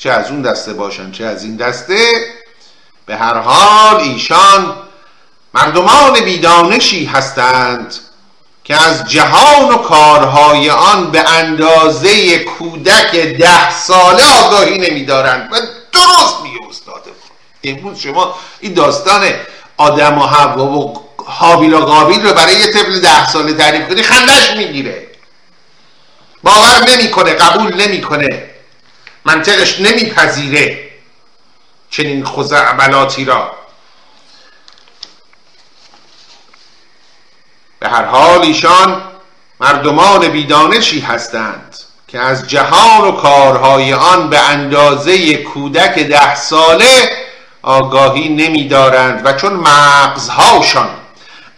چه 0.04 0.12
از 0.12 0.32
اون 0.32 0.42
دسته 0.42 0.74
باشند 0.74 1.14
چه 1.14 1.26
از 1.26 1.44
این 1.44 1.56
دسته 1.56 1.98
به 3.06 3.16
هر 3.16 3.38
حال 3.38 3.96
ایشان 3.96 4.76
مردمان 5.54 6.20
بیدانشی 6.20 7.06
هستند 7.06 7.96
که 8.64 8.84
از 8.84 9.10
جهان 9.10 9.70
و 9.70 9.78
کارهای 9.78 10.70
آن 10.70 11.12
به 11.12 11.30
اندازه 11.30 12.40
کودک 12.40 13.16
ده 13.16 13.72
ساله 13.72 14.24
آگاهی 14.44 14.78
نمیدارند. 14.78 15.50
و 15.52 15.56
درست 15.92 16.42
میگه 16.44 16.58
استاد. 16.70 17.04
امروز 17.64 18.00
شما 18.00 18.36
این 18.60 18.74
داستان 18.74 19.30
آدم 19.78 20.18
و 20.18 20.26
حوا 20.26 20.66
و 20.66 21.06
حابیل 21.26 21.74
و 21.74 21.80
قابیل 21.80 22.28
رو 22.28 22.34
برای 22.34 22.56
یه 22.56 22.68
طفل 22.74 23.00
ده 23.00 23.30
ساله 23.30 23.54
تعریف 23.54 23.88
کنی 23.88 24.04
خندش 24.04 24.52
می‌گیره. 24.58 25.08
باور 26.44 26.90
نمی‌کنه 26.90 27.34
قبول 27.34 27.82
نمی‌کنه. 27.82 28.53
منطقش 29.26 29.80
نمیپذیره 29.80 30.90
چنین 31.90 32.26
خزعبلاتی 32.26 33.26
را. 33.26 33.52
به 37.80 37.90
هر 37.90 38.06
حال 38.06 38.42
ایشان 38.42 39.02
مردمان 39.60 40.28
بیدانشی 40.28 41.00
هستند 41.00 41.78
که 42.08 42.20
از 42.20 42.48
جهان 42.48 43.08
و 43.08 43.12
کارهای 43.12 43.94
آن 43.94 44.30
به 44.30 44.40
اندازه 44.40 45.38
کودک 45.38 46.00
ده 46.00 46.36
ساله 46.36 47.10
آگاهی 47.62 48.30
نمیدارند 48.30 49.26
و 49.26 49.34
چون 49.34 49.54
مغزهاشان 49.54 50.90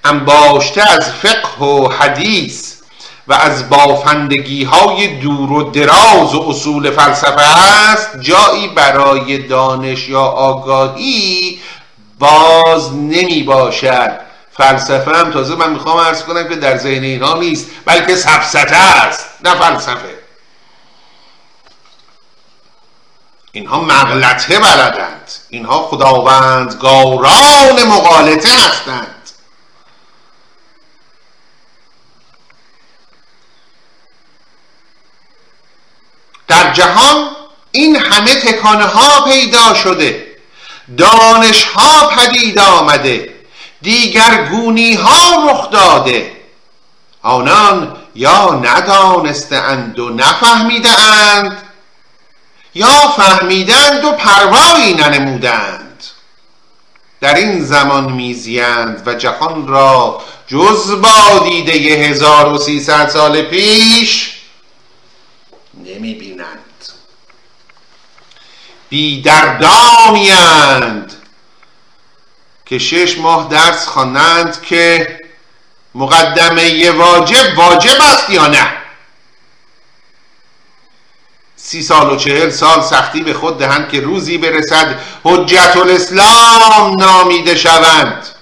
انباشته 0.03 0.91
از 0.91 1.11
فقه 1.11 1.65
و 1.65 1.89
حدیث 1.89 2.74
و 3.27 3.33
از 3.33 3.69
بافندگی 3.69 4.63
های 4.63 5.07
دور 5.07 5.51
و 5.51 5.71
دراز 5.71 6.35
و 6.35 6.45
اصول 6.49 6.91
فلسفه 6.91 7.41
است 7.41 8.19
جایی 8.19 8.67
برای 8.67 9.37
دانش 9.37 10.09
یا 10.09 10.21
آگاهی 10.21 11.59
باز 12.19 12.93
نمی 12.93 13.43
باشد 13.43 14.19
فلسفه 14.57 15.11
هم 15.11 15.31
تازه 15.31 15.55
من 15.55 15.69
می‌خوام 15.69 15.97
ارز 15.97 16.23
کنم 16.23 16.49
که 16.49 16.55
در 16.55 16.77
ذهن 16.77 17.03
اینها 17.03 17.37
نیست 17.37 17.67
بلکه 17.85 18.15
سفسته 18.15 18.77
است 18.77 19.25
نه 19.43 19.55
فلسفه. 19.55 20.15
اینها 23.51 23.81
مغلطه 23.81 24.59
بلدند. 24.59 25.31
اینها 25.49 25.81
خداوندگاران 25.81 27.83
مقالطه 27.87 28.49
هستند. 28.49 29.14
در 36.55 36.73
جهان 36.73 37.29
این 37.71 37.95
همه 37.95 38.35
تکانه 38.35 38.83
ها 38.83 39.25
پیدا 39.25 39.73
شده 39.73 40.27
دانش 40.97 41.63
ها 41.63 42.07
پدید 42.07 42.59
آمده 42.59 43.35
دیگر 43.81 44.47
گونی 44.51 44.93
ها 44.93 45.49
رخ 45.49 45.71
داده. 45.71 46.31
آنان 47.21 47.97
یا 48.15 48.61
ندانسته 48.63 49.55
اند 49.55 49.99
و 49.99 50.09
نفهمیده 50.09 50.89
اند 50.99 51.57
یا 52.75 53.07
فهمیدند 53.17 54.05
و 54.05 54.11
پروایی 54.11 54.93
ننمودند 54.93 56.03
در 57.21 57.33
این 57.35 57.65
زمان 57.65 58.11
میزیند 58.11 59.03
و 59.05 59.13
جهان 59.13 59.67
را 59.67 60.21
جز 60.47 61.01
با 61.01 61.39
دیده 61.43 61.73
هزار 61.73 62.53
و 62.53 62.57
سیصد 62.57 63.09
سال 63.09 63.41
پیش 63.41 64.34
نمی 65.83 66.13
بینند 66.13 66.59
بیدردانیند 68.89 70.45
که 72.65 72.79
شش 72.79 73.17
ماه 73.17 73.49
درس 73.49 73.87
خوانند 73.87 74.61
که 74.61 75.19
مقدمه 75.95 76.91
واجب 76.91 77.57
واجب 77.57 78.01
است 78.01 78.29
یا 78.29 78.47
نه. 78.47 78.67
سی 81.55 81.83
سال 81.83 82.13
و 82.13 82.15
چهل 82.15 82.49
سال 82.49 82.81
سختی 82.81 83.21
به 83.21 83.33
خود 83.33 83.57
دهند 83.57 83.89
که 83.89 84.01
روزی 84.01 84.37
برسد 84.37 84.99
حجت 85.23 85.77
الاسلام 85.77 86.99
نامیده 86.99 87.55
شوند. 87.55 88.34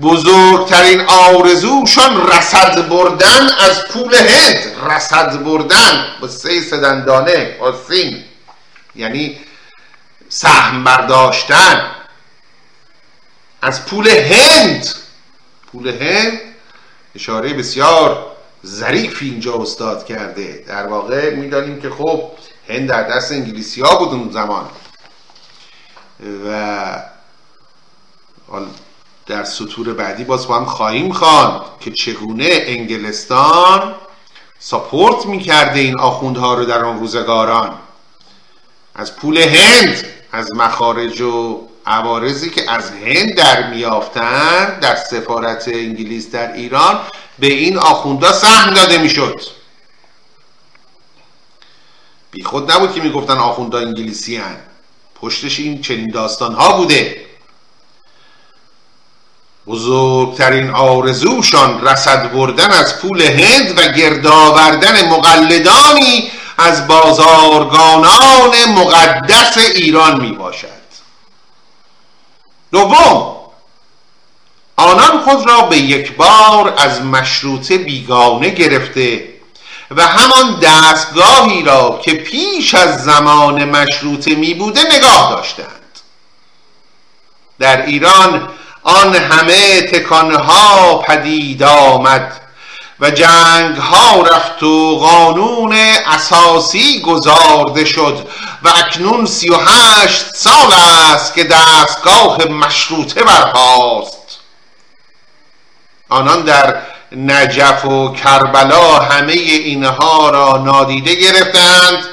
بزرگترین 0.00 1.00
آرزوشان 1.00 2.26
رسد 2.28 2.88
بردن 2.88 3.48
از 3.60 3.88
پول 3.88 4.14
هند. 4.14 4.90
رسد 4.90 5.44
بردن. 5.44 6.06
با 6.20 6.28
سه 6.28 6.60
سدندانه 6.60 7.56
سین 7.88 8.24
یعنی 8.94 9.40
سهم 10.28 10.84
برداشتن. 10.84 11.90
از 13.62 13.86
پول 13.86 14.08
هند. 14.08 14.88
پول 15.72 15.88
هند 15.88 16.40
اشاره 17.14 17.54
بسیار 17.54 18.26
ظریفی 18.66 19.30
اینجا 19.30 19.54
استاد 19.54 20.06
کرده. 20.06 20.64
در 20.68 20.86
واقع 20.86 21.34
می‌دانیم 21.34 21.80
که 21.80 21.90
خب 21.90 22.30
هند 22.68 22.88
در 22.88 23.02
دست 23.02 23.32
انگلیسی 23.32 23.80
ها 23.80 23.96
بود 23.96 24.08
اون 24.08 24.30
زمان. 24.32 24.68
و 26.46 27.02
در 29.26 29.44
سطور 29.44 29.94
بعدی 29.94 30.24
باز 30.24 30.48
با 30.48 30.56
هم 30.56 30.64
خواهیم 30.64 31.12
خواند 31.12 31.60
که 31.80 31.90
چگونه 31.90 32.48
انگلستان 32.50 33.94
ساپورت 34.58 35.26
می‌کرده 35.26 35.80
این 35.80 36.00
آخوندها 36.00 36.54
رو 36.54 36.64
در 36.64 36.84
آن 36.84 36.98
روزگاران. 36.98 37.78
از 38.94 39.16
پول 39.16 39.38
هند 39.38 40.04
از 40.32 40.54
مخارج 40.54 41.20
و 41.20 41.60
عوارضی 41.86 42.50
که 42.50 42.70
از 42.70 42.90
هند 42.90 43.34
در 43.34 43.70
میافتند 43.70 44.80
در 44.80 44.96
سفارت 44.96 45.68
انگلیس 45.68 46.30
در 46.30 46.52
ایران 46.52 47.00
به 47.38 47.46
این 47.46 47.78
آخوندا 47.78 48.32
سهم 48.32 48.74
داده 48.74 48.98
می‌شد. 48.98 49.40
بی 52.30 52.42
خود 52.44 52.72
نبود 52.72 52.94
که 52.94 53.00
می‌گفتن 53.00 53.36
آخوندا 53.36 53.78
انگلیسی 53.78 54.36
هن. 54.36 54.56
پشتش 55.14 55.58
این 55.58 55.82
چنین 55.82 56.10
داستان 56.10 56.54
ها 56.54 56.76
بوده. 56.76 57.31
بزرگترین 59.66 60.70
آرزوشان 60.70 61.86
رسد 61.86 62.32
بردن 62.32 62.70
از 62.70 63.00
پول 63.00 63.22
هند 63.22 63.78
و 63.78 63.92
گردآوردن 63.92 65.08
مقلدانی 65.08 66.30
از 66.58 66.86
بازارگانان 66.86 68.54
مقدس 68.68 69.58
ایران 69.58 70.20
می 70.20 70.32
باشد 70.32 70.82
دوم 72.72 73.36
آنان 74.76 75.20
خود 75.20 75.48
را 75.48 75.62
به 75.62 75.78
یک 75.78 76.16
بار 76.16 76.74
از 76.78 77.02
مشروطه 77.02 77.78
بیگانه 77.78 78.50
گرفته 78.50 79.28
و 79.90 80.06
همان 80.06 80.60
دستگاهی 80.60 81.62
را 81.62 82.00
که 82.04 82.14
پیش 82.14 82.74
از 82.74 83.04
زمان 83.04 83.64
مشروطه 83.64 84.34
می 84.34 84.54
بوده 84.54 84.80
نگاه 84.96 85.30
داشتند. 85.30 85.68
در 87.58 87.86
ایران 87.86 88.48
آن 88.82 89.14
همه 89.14 89.80
تکانها 89.82 90.96
پدید 90.98 91.62
آمد 91.62 92.32
و 93.00 93.10
جنگ 93.10 93.76
ها 93.76 94.22
رفت 94.22 94.62
و 94.62 94.98
قانون 94.98 95.72
اساسی 96.06 97.00
گذارده 97.00 97.84
شد 97.84 98.28
و 98.62 98.68
اکنون 98.68 99.26
سی 99.26 99.50
و 99.50 99.56
هشت 99.56 100.34
سال 100.34 100.72
است 101.12 101.34
که 101.34 101.44
دستگاه 101.44 102.44
مشروطه 102.44 103.22
برپاست 103.24 104.38
آنان 106.08 106.42
در 106.42 106.76
نجف 107.16 107.84
و 107.84 108.12
کربلا 108.12 108.98
همه 108.98 109.32
اینها 109.32 110.30
را 110.30 110.56
نادیده 110.56 111.14
گرفتند 111.14 112.04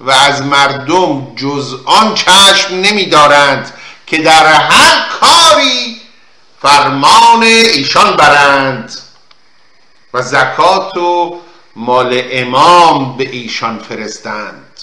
و 0.00 0.10
از 0.10 0.42
مردم 0.42 1.34
جز 1.36 1.74
آن 1.84 2.14
چشم 2.14 2.74
نمیدارند 2.74 3.72
که 4.06 4.18
در 4.18 4.46
هر 4.46 5.06
کاری 5.20 5.95
فرمان 6.66 7.42
ایشان 7.42 8.16
برند 8.16 8.98
و 10.14 10.22
زکات 10.22 10.96
و 10.96 11.40
مال 11.76 12.22
امام 12.30 13.16
به 13.16 13.28
ایشان 13.28 13.78
فرستند. 13.78 14.80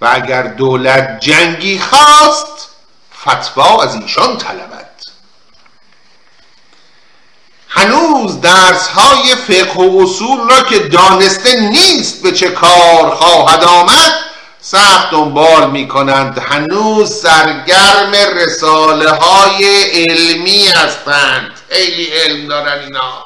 و 0.00 0.08
اگر 0.12 0.42
دولت 0.42 1.20
جنگی 1.20 1.78
خواست 1.78 2.68
فتوا 3.20 3.82
از 3.82 3.94
ایشان 3.94 4.38
طلبد. 4.38 4.90
هنوز 7.68 8.40
درس 8.40 8.88
های 8.88 9.34
فقه 9.34 9.80
و 9.80 10.02
اصول 10.02 10.50
را 10.50 10.62
که 10.62 10.78
دانسته 10.78 11.60
نیست 11.60 12.22
به 12.22 12.32
چه 12.32 12.50
کار 12.50 13.14
خواهد 13.14 13.64
آمد 13.64 14.27
سخت 14.70 15.10
دنبال 15.10 15.70
می 15.70 15.88
کنند 15.88 16.38
هنوز 16.38 17.20
سرگرم 17.20 18.12
رساله 18.14 19.10
های 19.10 19.82
علمی 19.90 20.66
هستند. 20.66 21.60
خیلی 21.70 22.04
علم 22.04 22.48
دارن 22.48 22.82
اینا. 22.82 23.24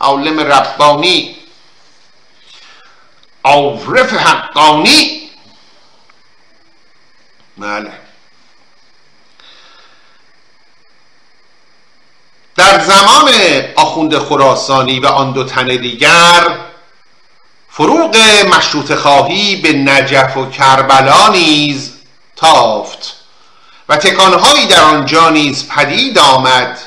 عالم 0.00 0.40
ربانی. 0.40 1.36
عارف 3.44 4.12
حقانی. 4.12 5.30
بله. 7.58 7.92
در 12.56 12.80
زمان 12.80 13.32
آخوند 13.76 14.18
خراسانی 14.18 15.00
و 15.00 15.06
آن 15.06 15.32
دو 15.32 15.44
تن 15.44 15.66
دیگر 15.66 16.73
فروغ 17.76 18.16
مشروط 18.56 18.94
خواهی 18.94 19.56
به 19.56 19.72
نجف 19.72 20.36
و 20.36 20.46
کربلا 20.46 21.28
نیز 21.28 21.92
تافت 22.36 23.16
و 23.88 23.96
تکانهایی 23.96 24.66
در 24.66 24.82
آنجا 24.82 25.30
نیز 25.30 25.68
پدید 25.68 26.18
آمد. 26.18 26.78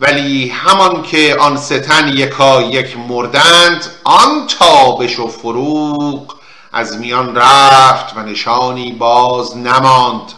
ولی 0.00 0.48
همان 0.48 1.02
که 1.02 1.36
آن 1.40 1.56
ستن 1.56 2.08
یکا 2.08 2.62
یک 2.62 2.98
مردند 2.98 3.86
آن 4.04 4.46
تابش 4.46 5.18
و 5.18 5.28
فروغ 5.28 6.34
از 6.72 6.96
میان 6.96 7.36
رفت 7.36 8.16
و 8.16 8.20
نشانی 8.20 8.92
باز 8.92 9.56
نماند. 9.56 10.32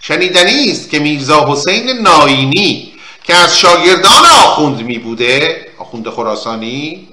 شنیدنی 0.00 0.70
است 0.70 0.90
که 0.90 0.98
میرزا 0.98 1.52
حسین 1.52 1.90
ناینی 1.90 2.92
که 3.24 3.34
از 3.34 3.58
شاگردان 3.58 4.26
آخوند 4.26 4.82
می 4.82 4.98
بوده 4.98 5.66
آخوند 5.78 6.08
خراسانی 6.10 7.08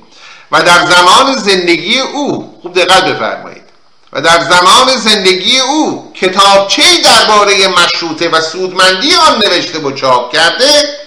و 0.52 0.62
در 0.62 0.86
زمان 0.86 1.36
زندگی 1.36 2.00
او 2.00 2.60
خوب 2.62 2.74
دقت 2.74 3.06
بفرمایید. 3.06 3.70
و 4.14 4.22
در 4.22 4.40
زمان 4.40 4.98
زندگی 4.98 5.60
او 5.60 6.12
کتابچه 6.16 6.84
درباره 7.04 7.68
مشروطه 7.68 8.30
و 8.30 8.42
سودمندی 8.42 9.16
آن 9.16 9.38
نوشته 9.38 9.80
و 9.80 9.92
چاپ 9.92 10.34
کرده 10.34 10.98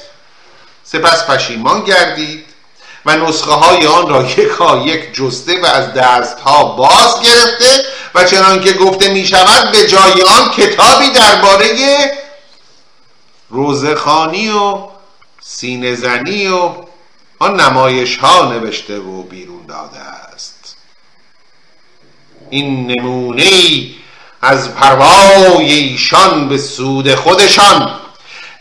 سپس 0.85 1.27
پشیمان 1.27 1.85
گردید 1.85 2.45
و 3.07 3.17
نسخه 3.17 3.53
های 3.53 3.87
آن 3.87 4.09
را 4.09 4.23
یکا 4.23 4.79
یک 4.79 5.15
جسته 5.15 5.61
و 5.61 5.67
از 5.67 5.95
دست 5.95 6.41
ها 6.41 6.65
باز 6.65 7.21
گرفته 7.23 7.85
و 8.15 8.25
چنان 8.25 8.61
که 8.61 8.73
گفته 8.73 9.09
می 9.09 9.27
شود 9.27 9.71
به 9.73 9.87
جای 9.87 10.23
آن 10.23 10.51
کتابی 10.51 11.11
درباره 11.11 11.69
روزخانی 13.51 14.49
و 14.49 14.79
سینزنی 15.43 16.47
و 16.47 16.71
آن 17.43 17.61
نمایش 17.61 18.17
ها 18.17 18.53
نوشته 18.53 18.99
و 18.99 19.23
بیرون 19.23 19.67
داده 19.67 19.99
است. 19.99 20.77
این 22.51 22.87
نمونه 22.87 23.51
از 24.43 24.75
پروای 24.75 25.73
ایشان 25.73 26.49
به 26.49 26.59
سود 26.59 27.15
خودشان 27.15 28.01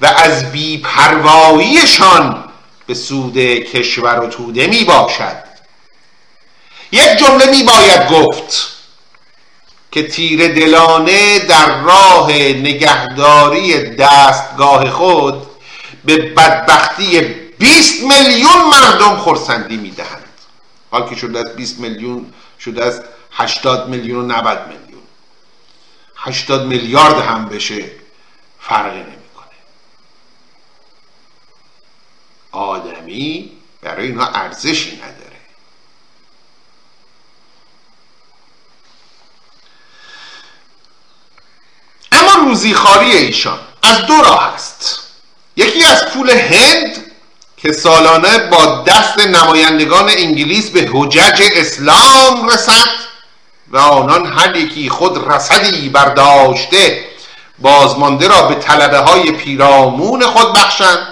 و 0.02 0.06
از 0.06 0.52
بیپرواییشان 0.52 2.44
به 2.88 2.94
سود 2.94 3.38
کشور 3.38 4.20
و 4.20 4.28
توده 4.28 4.68
می 4.68 4.84
باشد. 4.84 5.44
یک 6.92 7.10
جمله 7.18 7.46
می 7.46 7.64
باید 7.64 8.10
گفت 8.10 8.68
که 9.92 10.08
تیر 10.08 10.48
دلانه 10.48 11.40
در 11.40 11.82
راه 11.82 12.32
نگهداری 12.34 13.96
دستگاه 13.96 14.90
خود 14.90 15.48
به 16.06 16.18
بدبختی 16.18 17.41
20 17.62 18.04
میلیون 18.04 18.62
مردم 18.62 19.18
خورسندی 19.18 19.78
می‌دهند. 19.78 20.28
حال 20.92 21.10
که 21.10 21.16
شده 21.16 21.40
از 21.40 21.56
20 21.56 21.80
میلیون 21.80 22.34
شده 22.60 22.86
از 22.86 23.04
80 23.32 23.90
میلیون 23.90 24.32
و 24.32 24.42
90 24.42 24.68
میلیون. 24.68 25.02
80 26.16 26.66
میلیارد 26.66 27.20
هم 27.20 27.50
بشه 27.50 27.92
فرقی 28.60 29.00
نمی‌کنه. 29.00 29.46
آدمی 32.52 33.52
برای 33.82 34.08
اینها 34.08 34.28
ارزشی 34.28 34.96
نداره. 34.96 35.38
اما 42.12 42.34
روزیخاری 42.48 43.12
ایشان 43.12 43.60
از 43.84 43.98
دو 43.98 44.14
راه 44.14 44.54
است. 44.54 45.00
یکی 45.56 45.84
از 45.84 46.06
پول 46.06 46.30
هند 46.30 47.11
که 47.62 47.72
سالانه 47.72 48.38
با 48.38 48.84
دست 48.88 49.20
نمایندگان 49.20 50.10
انگلیس 50.10 50.70
به 50.70 50.90
حجج 50.94 51.42
اسلام 51.56 52.50
رسد 52.50 52.90
و 53.72 53.78
آنان 53.78 54.26
هر 54.26 54.56
یکی 54.56 54.90
خود 54.90 55.28
رسدی 55.32 55.90
برداشته 55.90 57.06
بازمانده 57.60 58.28
را 58.28 58.42
به 58.42 58.56
طلبه 58.56 58.98
های 58.98 59.32
پیرامون 59.32 60.22
خود 60.22 60.54
بخشند. 60.54 61.08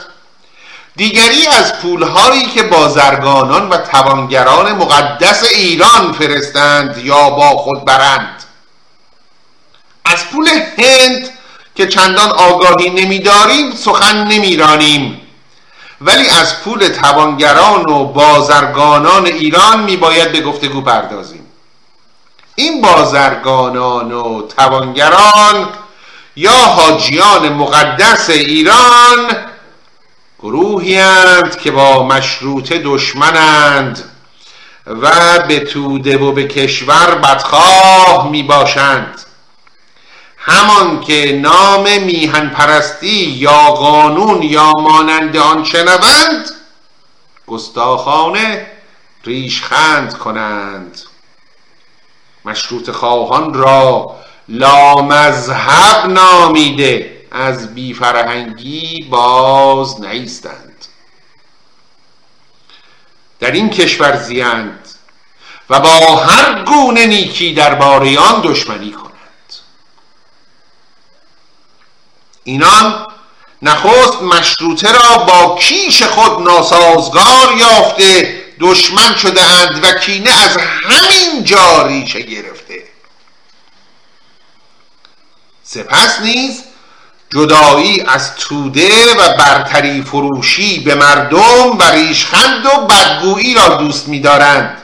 دیگری 0.95 1.47
از 1.47 1.73
پولهایی 1.73 2.45
که 2.45 2.63
بازرگانان 2.63 3.69
و 3.69 3.77
توانگران 3.77 4.71
مقدس 4.71 5.43
ایران 5.43 6.13
فرستند 6.13 6.97
یا 6.97 7.29
با 7.29 7.49
خود 7.49 7.85
برند. 7.85 8.43
از 10.05 10.25
پول 10.31 10.47
هند 10.77 11.29
که 11.75 11.87
چندان 11.87 12.29
آگاهی 12.29 12.89
نمیداریم 12.89 13.75
سخن 13.75 14.27
نمیرانیم. 14.27 15.21
ولی 16.01 16.29
از 16.29 16.63
پول 16.63 16.87
توانگران 16.87 17.89
و 17.89 18.05
بازرگانان 18.05 19.25
ایران 19.25 19.83
میباید 19.83 20.31
به 20.31 20.41
گفتگو 20.41 20.81
پردازیم. 20.81 21.45
این 22.55 22.81
بازرگانان 22.81 24.11
و 24.11 24.41
توانگران 24.41 25.69
یا 26.35 26.51
حاجیان 26.51 27.49
مقدس 27.49 28.29
ایران 28.29 29.35
گروهی 30.39 31.01
که 31.63 31.71
با 31.71 32.03
مشروطه 32.03 32.81
دشمنند 32.85 34.03
و 34.87 35.39
به 35.47 35.59
توده 35.59 36.17
و 36.17 36.31
به 36.31 36.47
کشور 36.47 37.15
بدخواه 37.15 38.29
می 38.29 38.43
باشند. 38.43 39.21
همان 40.49 41.01
که 41.01 41.39
نام 41.41 42.01
میهن 42.03 42.49
پرستی 42.49 43.25
یا 43.25 43.71
قانون 43.71 44.43
یا 44.43 44.71
مانند 44.71 45.37
آن 45.37 45.63
شنوند 45.63 46.49
گستاخانه 47.47 48.67
ریشخند 49.23 50.17
کنند. 50.17 51.01
مشروط 52.45 52.91
خواهان 52.91 53.53
را 53.53 54.15
لامذهب 54.49 56.09
نامیده 56.09 57.21
از 57.31 57.75
بیفرهنگی 57.75 59.07
باز 59.09 60.01
نیستند. 60.01 60.85
در 63.39 63.51
این 63.51 63.69
کشور 63.69 64.17
زیند 64.17 64.89
و 65.69 65.79
با 65.79 66.15
هر 66.15 66.63
گونه 66.63 67.05
نیکی 67.05 67.53
درباره 67.53 68.19
آن 68.19 68.41
دشمنی 68.41 68.91
کنند 68.91 69.08
اینان 72.49 73.07
نخست 73.61 74.21
مشروطه 74.21 74.91
را 74.91 75.17
با 75.17 75.55
کیش 75.59 76.03
خود 76.03 76.47
ناسازگار 76.47 77.53
یافته 77.57 78.43
دشمن 78.59 79.15
شده 79.15 79.43
اند 79.43 79.83
و 79.83 79.91
کینه 79.99 80.31
از 80.31 80.57
همین 80.57 81.43
جا 81.43 81.87
ریشه 81.87 82.21
گرفته. 82.21 82.83
سپس 85.63 86.19
نیز 86.21 86.63
جدایی 87.33 88.01
از 88.01 88.35
توده 88.35 89.13
و 89.13 89.37
برتری 89.37 90.01
فروشی 90.01 90.79
به 90.79 90.95
مردم 90.95 91.77
و 91.77 91.83
ریشخند 91.83 92.65
و 92.65 92.85
بدگویی 92.85 93.53
را 93.53 93.67
دوست 93.67 94.07
می‌دارند 94.07 94.81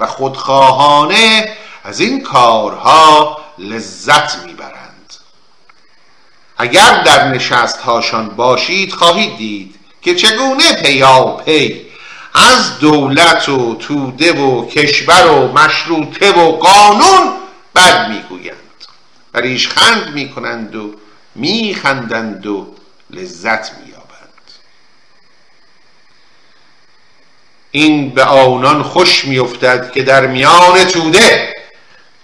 و 0.00 0.06
خودخواهانه 0.06 1.56
از 1.84 2.00
این 2.00 2.22
کارها 2.22 3.40
لذت 3.58 4.36
می‌برند. 4.36 4.79
اگر 6.60 7.02
در 7.02 7.28
نشست 7.28 7.80
هاشان 7.80 8.28
باشید 8.28 8.92
خواهید 8.92 9.36
دید 9.36 9.74
که 10.02 10.14
چگونه 10.14 10.82
پیا 10.82 11.24
پی 11.24 11.86
از 12.34 12.78
دولت 12.78 13.48
و 13.48 13.74
توده 13.74 14.32
و 14.32 14.66
کشور 14.66 15.26
و 15.26 15.52
مشروطه 15.52 16.32
و 16.32 16.52
قانون 16.52 17.32
بد 17.74 18.08
می‌گویند 18.08 18.56
و 19.34 19.40
ریشخند 19.40 20.14
می‌کنند 20.14 20.76
و 20.76 20.94
میخندند 21.34 22.46
و 22.46 22.74
لذت 23.10 23.72
مییابند. 23.78 24.50
این 27.70 28.10
به 28.10 28.24
آنان 28.24 28.82
خوش 28.82 29.24
میافتد 29.24 29.92
که 29.92 30.02
در 30.02 30.26
میان 30.26 30.84
توده 30.84 31.54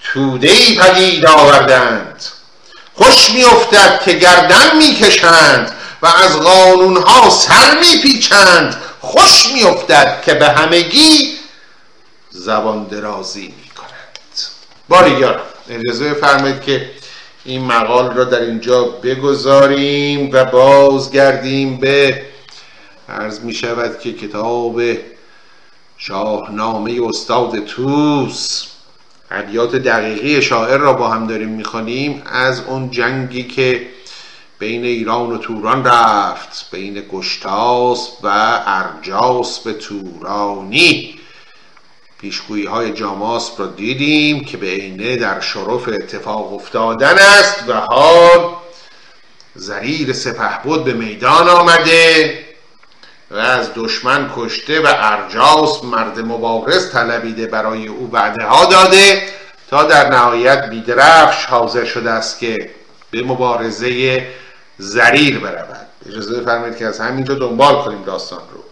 توده 0.01 0.51
ای 0.51 0.75
پدید 0.75 1.27
آوردند. 1.27 2.25
خوش 2.97 3.31
میافتد 3.31 4.03
که 4.05 4.13
گردن 4.13 4.77
می‌کشند 4.79 5.73
و 6.03 6.07
از 6.07 6.41
قانونها 6.41 7.31
سر 7.31 7.79
میپیچند. 7.81 8.77
خوش 9.01 9.53
میافتد 9.55 10.23
که 10.27 10.35
به 10.35 10.49
همگی 10.49 11.37
زبان 12.31 12.85
درازی 12.85 13.55
می‌کنند. 13.63 14.19
باریگار 14.89 15.43
اجازه 15.69 16.15
فرمایید 16.15 16.63
که 16.63 16.91
این 17.45 17.65
مقال 17.65 18.15
را 18.15 18.25
در 18.25 18.41
اینجا 18.41 18.85
بگذاریم 18.85 20.31
و 20.33 20.45
بازگردیم 20.45 21.77
به 21.77 22.23
عرض 23.09 23.41
می 23.41 23.55
شود 23.55 24.01
که 24.01 24.13
کتاب 24.13 24.83
شاهنامه 25.99 27.01
استاد 27.09 27.65
توس 27.65 28.67
ابیات 29.31 29.77
دقیقی 29.77 30.43
شاعر 30.43 30.79
را 30.79 30.93
با 30.93 31.09
هم 31.09 31.27
داریم 31.27 31.49
می‌خوانیم. 31.49 32.23
از 32.27 32.61
اون 32.61 32.91
جنگی 32.91 33.43
که 33.43 33.87
بین 34.59 34.85
ایران 34.85 35.33
و 35.33 35.39
توران 35.39 35.85
رفت 35.85 36.71
بین 36.71 37.03
گشتاس 37.13 38.11
و 38.23 38.29
ارجاس 38.67 39.59
به 39.59 39.73
تورانی. 39.73 41.15
پیشگویی 42.21 42.67
های 42.67 42.93
جاماس 42.93 43.53
را 43.59 43.67
دیدیم 43.67 44.45
که 44.45 44.57
به 44.57 44.67
عینه 44.67 45.17
در 45.17 45.41
شرف 45.41 45.89
اتفاق 45.89 46.55
افتادن 46.55 47.19
است 47.19 47.65
و 47.69 47.73
حال 47.73 48.55
زریر 49.55 50.13
سپهبد 50.13 50.85
به 50.85 50.93
میدان 50.93 51.49
آمده. 51.49 52.46
و 53.31 53.37
از 53.37 53.71
دشمن 53.75 54.31
کشته 54.37 54.81
و 54.81 54.87
ارجاس 54.97 55.85
مرد 55.85 56.21
مبارز 56.21 56.93
طلبیده 56.93 57.47
برای 57.47 57.87
او 57.87 58.11
وعده 58.13 58.45
ها 58.45 58.65
داده 58.65 59.23
تا 59.71 59.85
در 59.85 60.11
نهایت 60.11 60.71
بیدرفش 60.71 61.45
حاضر 61.45 61.85
شده 61.85 62.11
است 62.11 62.39
که 62.39 62.71
به 63.11 63.23
مبارزه 63.23 64.27
زریر 64.79 65.39
برود. 65.39 65.87
اجازه 66.09 66.41
بفرمایید 66.41 66.77
که 66.77 66.87
از 66.87 67.01
همینجا 67.01 67.35
دنبال 67.35 67.85
کنیم 67.85 68.03
داستان 68.03 68.43
رو. 68.53 68.65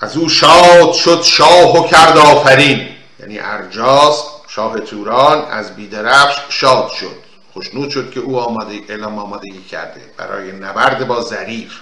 از 0.00 0.16
او 0.16 0.28
شاد 0.28 0.92
شد 0.92 1.22
شاه 1.22 1.78
و 1.78 1.88
کرد 1.88 2.18
آفرین. 2.18 2.88
یعنی 3.20 3.38
ارجاس 3.38 4.24
شاه 4.48 4.80
توران 4.80 5.44
از 5.50 5.76
بیدرفش 5.76 6.36
شاد 6.48 6.88
شد. 6.88 7.31
خوشنود 7.52 7.90
شد 7.90 8.10
که 8.10 8.20
او 8.20 8.40
آماده 8.40 8.80
اعلام 8.88 9.18
آمادگی 9.18 9.62
کرده 9.70 10.00
برای 10.16 10.52
نبرد 10.52 11.06
با 11.06 11.20
زریر. 11.20 11.80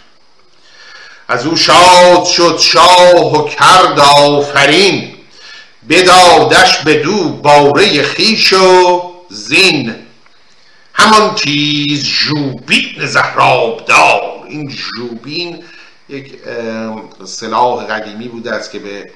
از 1.28 1.46
او 1.46 1.56
شاد 1.56 2.24
شد 2.24 2.58
شاه 2.58 3.34
و 3.34 3.48
کرد 3.48 4.00
آفرین. 4.00 5.14
بدادش 5.88 6.78
به 6.78 6.94
دو 6.94 7.28
باره 7.28 8.02
خیش 8.02 8.52
و 8.52 9.02
زین. 9.28 9.94
همان 10.94 11.34
تیز 11.34 12.04
جوبین 12.04 13.06
زهرابدار. 13.06 14.44
این 14.48 14.68
جوبین 14.68 15.64
یک 16.08 16.32
سلاح 17.24 17.84
قدیمی 17.84 18.28
بوده 18.28 18.52
است 18.52 18.72
که 18.72 18.78
به 18.78 19.10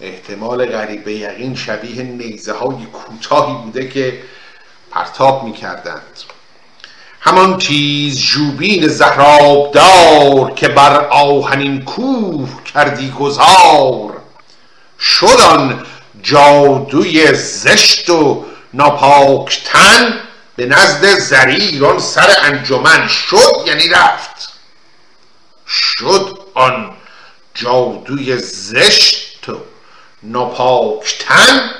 احتمال 0.00 0.66
غریب 0.66 1.08
یقین 1.08 1.54
شبیه 1.54 2.02
نیزه 2.02 2.52
های 2.52 2.86
کوتاهی 2.92 3.54
بوده 3.64 3.88
که 3.88 4.22
پرتاب 4.90 5.44
می 5.44 5.52
کردند 5.52 6.22
همان 7.20 7.58
تیز 7.58 8.20
جوبین 8.20 8.88
زهرابدار 8.88 10.50
که 10.50 10.68
بر 10.68 11.04
آهنین 11.04 11.84
کوه 11.84 12.48
کردی 12.74 13.10
گذار. 13.10 14.20
شدان 15.00 15.86
جادوی 16.22 17.34
زشت 17.34 18.10
و 18.10 18.44
ناپاکتن 18.74 20.20
به 20.56 20.66
نزد 20.66 21.18
زریران 21.18 21.98
سر 21.98 22.36
انجمن 22.42 23.08
شد 23.08 23.64
یعنی 23.66 23.88
رفت. 23.88 24.52
شد 25.68 26.38
آن 26.54 26.96
جادوی 27.54 28.38
زشت 28.38 29.48
و 29.48 29.58
ناپاکتن 30.22 31.70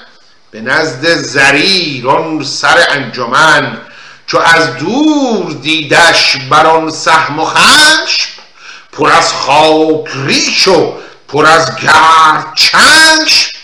به 0.57 0.63
نزد 0.63 1.15
زریران 1.15 2.45
سر 2.45 2.87
انجمن 2.89 3.79
چو 4.27 4.39
از 4.39 4.77
دور 4.77 5.53
دیدش 5.53 6.37
بر 6.51 6.67
آن 6.67 6.91
سهم 6.91 7.39
و 7.39 7.45
خشم 7.45 8.29
پر 8.93 9.11
از 9.13 9.33
خاک 9.33 10.05
ریش 10.15 10.69
و 10.69 10.93
پر 11.29 11.47
از 11.47 11.77
گرد 11.77 12.55
چشم 12.55 13.59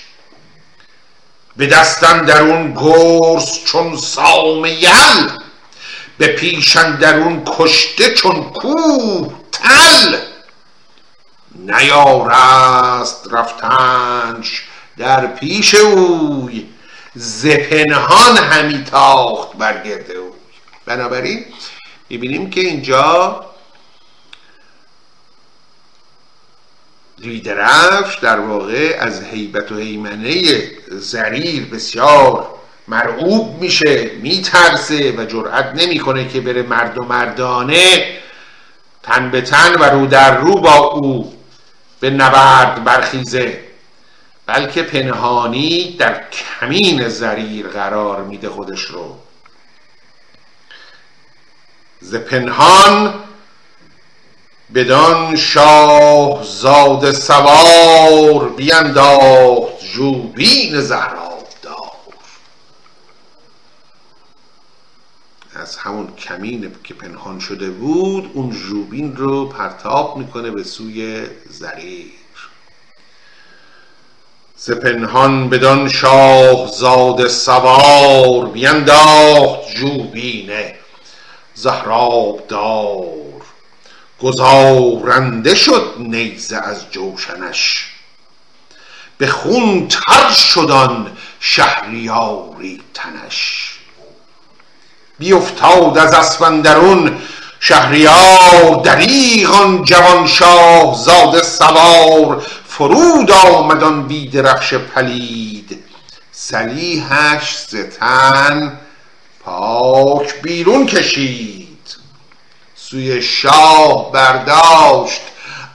به 1.56 1.66
دستن 1.66 2.24
درون 2.24 2.74
گرز 2.74 3.64
چون 3.64 3.96
سام 3.96 4.64
یل 4.64 5.28
به 6.18 6.26
پیشن 6.26 6.96
درون 6.96 7.42
کشته 7.46 8.14
چون 8.14 8.42
کوه 8.44 9.32
تل. 9.52 10.16
نیارست 11.54 13.28
رفتنش 13.30 14.62
در 14.98 15.26
پیش 15.26 15.74
اوی 15.74 16.66
زپنهان 17.14 18.36
همی 18.36 18.84
تاخت 18.84 19.56
برگرد 19.56 20.10
اوی 20.10 20.30
بنابراین 20.86 21.44
می‌بینیم 22.08 22.50
که 22.50 22.60
اینجا 22.60 23.46
ریدرفش 27.18 28.18
در 28.18 28.40
واقع 28.40 28.96
از 29.00 29.22
حیبت 29.22 29.72
و 29.72 29.78
حیمنه 29.78 30.42
زریر 30.90 31.64
بسیار 31.64 32.48
مرعوب 32.88 33.60
میشه 33.60 34.10
میترسه 34.22 35.12
و 35.12 35.24
جرأت 35.24 35.72
نمی‌کنه 35.74 36.28
که 36.28 36.40
بره 36.40 36.62
مرد 36.62 36.98
و 36.98 37.04
مردانه 37.04 38.18
تن 39.02 39.30
به 39.30 39.40
تن 39.40 39.74
و 39.74 39.84
رو 39.84 40.06
در 40.06 40.36
رو 40.36 40.54
با 40.54 40.74
او 40.74 41.38
به 42.00 42.10
نبرد 42.10 42.84
برخیزه. 42.84 43.71
بلکه 44.46 44.82
پنهانی 44.82 45.96
در 45.96 46.30
کمین 46.30 47.08
زریر 47.08 47.68
قرار 47.68 48.22
میده 48.22 48.48
خودش 48.48 48.80
رو. 48.80 49.18
ز 52.00 52.14
پنهان 52.14 53.14
بدان 54.74 55.36
شاه 55.36 56.44
زاد 56.44 57.12
سوار 57.12 58.48
بینداخت 58.48 59.84
جوبین 59.94 60.80
زهراب 60.80 61.48
دار 61.62 61.92
از 65.54 65.76
همون 65.76 66.16
کمین 66.16 66.76
که 66.84 66.94
پنهان 66.94 67.40
شده 67.40 67.70
بود 67.70 68.30
اون 68.34 68.50
جوبین 68.50 69.16
رو 69.16 69.48
پرتاب 69.48 70.16
می‌کنه 70.16 70.50
به 70.50 70.62
سوی 70.62 71.26
زریر. 71.50 72.21
ز 74.64 74.70
پنهان 74.70 75.48
بدان 75.48 75.88
شاه 75.88 76.66
زاد 76.66 77.28
سوار 77.28 78.46
بینداخت 78.46 79.74
جوبین 79.74 80.50
زهراب 81.54 82.46
دار 82.48 83.42
گزارنده 84.22 85.54
شد 85.54 85.94
نیزه 85.98 86.56
از 86.56 86.90
جوشنش. 86.90 87.86
به 89.18 89.26
خون 89.26 89.88
تر 89.88 90.30
شدان 90.30 91.16
شهریاری 91.40 92.80
تنش. 92.94 93.72
بیافتاد 95.18 95.98
از 95.98 96.14
اسفندرون 96.14 97.18
شهریار 97.60 98.80
دریغ 98.84 99.54
آن 99.54 99.84
جوان 99.84 100.26
شاه 100.26 100.94
زاده 101.04 101.42
سوار 101.42 102.46
فرود 102.76 103.30
آمدان 103.30 104.06
بیدرخش 104.06 104.74
پلید. 104.74 105.84
سلیحش 106.32 107.58
ز 107.58 107.76
تن 107.76 108.80
پاک 109.44 110.42
بیرون 110.42 110.86
کشید. 110.86 111.96
سوی 112.74 113.22
شاه 113.22 114.12
برداشت 114.12 115.20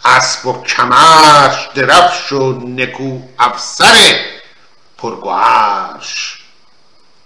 اسب 0.05 0.45
و 0.45 0.63
کمرش 0.63 1.69
درفش 1.75 2.31
و 2.31 2.51
نکو 2.67 3.19
افسر 3.39 4.19
پرگوهرش. 4.97 6.41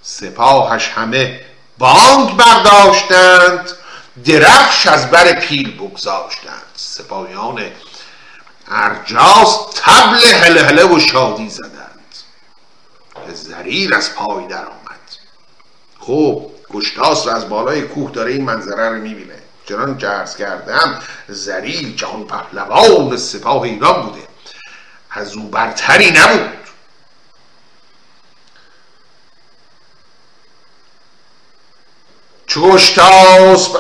سپاهش 0.01 0.87
همه 0.87 1.39
بانگ 1.77 2.37
برداشتند 2.37 3.69
درفش 4.25 4.87
از 4.87 5.11
بر 5.11 5.33
پیل 5.33 5.77
بگذاشتند. 5.77 6.61
سپاهیان 6.75 7.71
ارجاس 8.71 9.57
تبل 9.75 10.33
هله 10.33 10.63
هله 10.63 10.83
و 10.83 10.99
شادی 10.99 11.49
زدند. 11.49 12.15
زریر 13.33 13.95
از 13.95 14.15
پای 14.15 14.47
در 14.47 14.65
آمد. 14.65 14.99
خب 15.99 16.51
گشتاس 16.73 17.27
از 17.27 17.49
بالای 17.49 17.81
کوه 17.81 18.11
داره 18.11 18.31
این 18.31 18.43
منظره 18.43 18.89
رو 18.89 18.95
می‌بینه. 18.95 19.41
چنان 19.65 19.97
که 19.97 20.07
عرض 20.07 20.35
کردم 20.35 20.99
زریل 21.27 21.95
جهان 21.95 22.27
پهلوان 22.27 23.17
سپاه 23.17 23.61
ایران 23.61 24.01
بوده. 24.01 24.27
از 25.11 25.35
او 25.35 25.49
برتری 25.49 26.11
نبود. 26.11 26.57
چو 32.47 32.77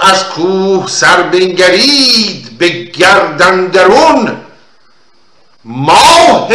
از 0.01 0.23
کوه 0.23 0.87
سر 0.87 1.21
بنگرید 1.21 2.57
به 2.57 2.69
گردن 2.69 3.67
درون 3.67 4.50
ماه 5.65 6.49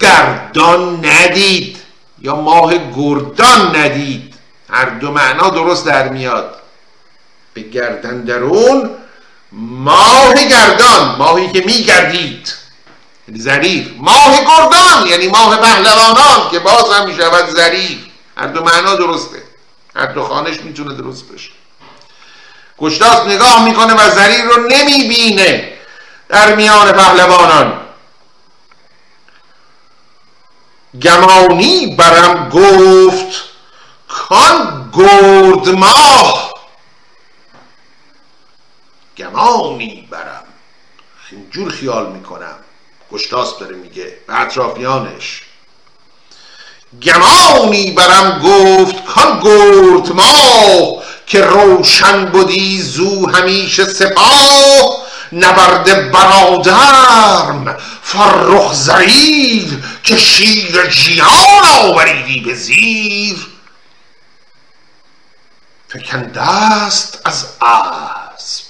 گردان 0.00 1.06
ندید 1.06 1.78
یا 2.22 2.36
ماه 2.36 2.74
گردان 2.96 3.76
ندید. 3.76 4.34
هر 4.70 4.84
دو 4.84 5.12
معنا 5.12 5.50
درست 5.50 5.86
در 5.86 6.08
میاد. 6.08 6.54
به 7.54 7.60
گردن 7.60 8.20
درون 8.20 8.90
ماه 9.52 10.34
گردان 10.34 11.16
ماهی 11.18 11.48
که 11.48 11.60
میگردید. 11.66 12.54
زریر. 13.34 13.94
ماه 13.98 14.44
گردان 14.44 15.06
یعنی 15.08 15.28
ماه 15.28 15.56
پهلوانان 15.56 16.50
که 16.50 16.58
باز 16.58 16.92
هم 16.92 17.06
می‌شود 17.06 17.48
زریر. 17.56 17.98
هر 18.36 18.46
دو 18.46 18.64
معنا 18.64 18.94
درسته. 18.94 19.42
هر 19.96 20.06
دو 20.06 20.24
خانش 20.24 20.60
می‌تونه 20.60 20.94
درست 20.94 21.32
بشه 21.32 21.50
گشتاس 22.78 23.26
نگاه 23.26 23.64
می‌کنه 23.64 23.94
و 23.94 24.10
زریر 24.10 24.44
رو 24.44 24.68
نمی‌بینه. 24.68 25.72
در 26.28 26.54
میان 26.54 26.92
پهلوانان. 26.92 27.87
گمانی 30.94 31.86
برم 31.86 32.48
گفت 32.48 33.44
کان 34.08 34.90
گرد 34.96 35.68
ماه. 35.68 36.54
گمانی 39.16 40.08
برم. 40.10 40.44
اینجور 41.30 41.70
خیال 41.70 42.12
می‌کنم. 42.12 42.56
گشتاس 43.12 43.58
داره 43.58 43.76
میگه 43.76 44.18
به 44.26 44.40
اطرافیانش. 44.40 45.42
گمانی 47.02 47.90
برم 47.90 48.42
گفت 48.44 49.04
کان 49.04 49.40
گرد 49.40 50.12
ماه 50.12 51.02
که 51.26 51.40
روشن 51.40 52.24
بودی 52.24 52.82
زو 52.82 53.26
همیشه 53.26 53.84
سپاه. 53.84 55.07
نبرد 55.32 56.12
برادرم 56.12 57.76
فرخ 58.02 58.72
زریر 58.72 59.84
که 60.02 60.16
شیر 60.16 60.86
جیان 60.86 61.64
آوریدی 61.80 62.40
به 62.40 62.54
زیر. 62.54 63.46
فکندست 65.88 67.20
از 67.24 67.46
اسب 67.62 68.64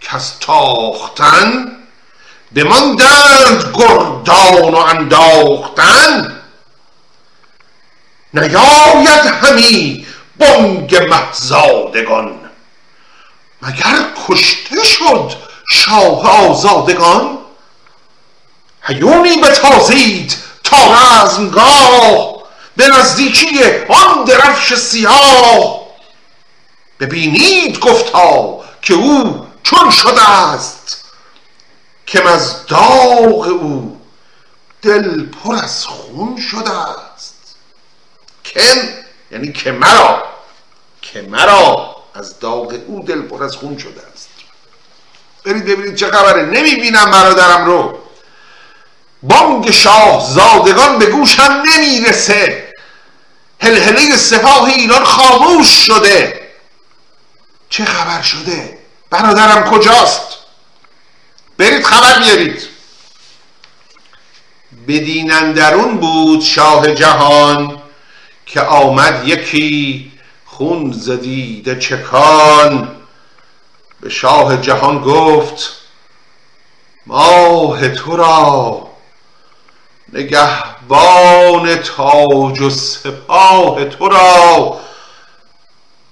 کس 0.00 0.36
تاختن 0.40 1.76
بماندند 2.54 3.72
گردان 3.74 4.74
و 4.74 4.76
انداختن. 4.76 6.42
نیاید 8.34 9.26
همی 9.42 10.06
بانگ 10.38 10.96
محزادگان 10.96 12.41
مگر 13.62 14.06
کشته 14.28 14.84
شد 14.84 15.32
شاه 15.70 16.46
آزادگان؟ 16.48 17.38
هیونی 18.82 19.36
بتازید 19.36 20.36
تا 20.64 20.76
رزمگاه 20.94 22.42
به 22.76 22.88
نزدیکی 22.88 23.64
آن 23.88 24.24
درفش 24.24 24.74
سیاه. 24.74 25.82
ببینید 27.00 27.78
گفتا 27.78 28.60
که 28.82 28.94
او 28.94 29.46
چون 29.62 29.90
شده 29.90 30.30
است 30.30 31.04
که 32.06 32.28
از 32.28 32.66
داغ 32.66 33.46
او 33.60 34.00
دل 34.82 35.26
پر 35.26 35.54
از 35.54 35.86
خون 35.86 36.40
شده 36.50 36.70
است. 36.70 37.34
کم 38.44 38.88
یعنی 39.30 39.52
که 39.52 39.72
مرا 39.72 40.22
که 41.02 41.22
مرا 41.22 41.91
از 42.14 42.38
داغ 42.38 42.78
او 42.86 43.04
دل 43.04 43.22
پر 43.22 43.44
از 43.44 43.56
خون 43.56 43.78
شده 43.78 44.02
است. 44.12 44.28
برید 45.44 45.64
ببینید 45.64 45.94
چه 45.94 46.10
خبره. 46.10 46.42
نمی‌بینم 46.42 47.10
برادرم 47.10 47.64
رو. 47.64 47.98
بانگ 49.22 49.70
شاه 49.70 50.26
زادگان 50.30 50.98
به 50.98 51.06
گوشم 51.06 51.62
نمی‌رسه. 51.76 52.72
هلهله 53.60 54.16
سپاه 54.16 54.64
ایران 54.64 55.04
خاموش 55.04 55.86
شده. 55.86 56.48
چه 57.68 57.84
خبر 57.84 58.22
شده؟ 58.22 58.78
برادرم 59.10 59.70
کجاست؟ 59.70 60.26
برید 61.58 61.84
خبر 61.84 62.18
بیارید. 62.18 62.68
بدینندرون 64.88 65.96
بود 65.96 66.40
شاه 66.40 66.94
جهان 66.94 67.82
که 68.46 68.60
آمد 68.60 69.28
یکی 69.28 70.11
خون 70.52 70.92
زدید 70.92 71.78
چکان. 71.78 72.96
به 74.00 74.10
شاه 74.10 74.56
جهان 74.56 75.00
گفت 75.00 75.72
ماه 77.06 77.88
تو 77.88 78.16
را 78.16 78.88
نگهبان 80.12 81.76
تاج 81.76 82.60
و 82.60 82.70
سپاه 82.70 83.84
تو 83.84 84.08
را. 84.08 84.78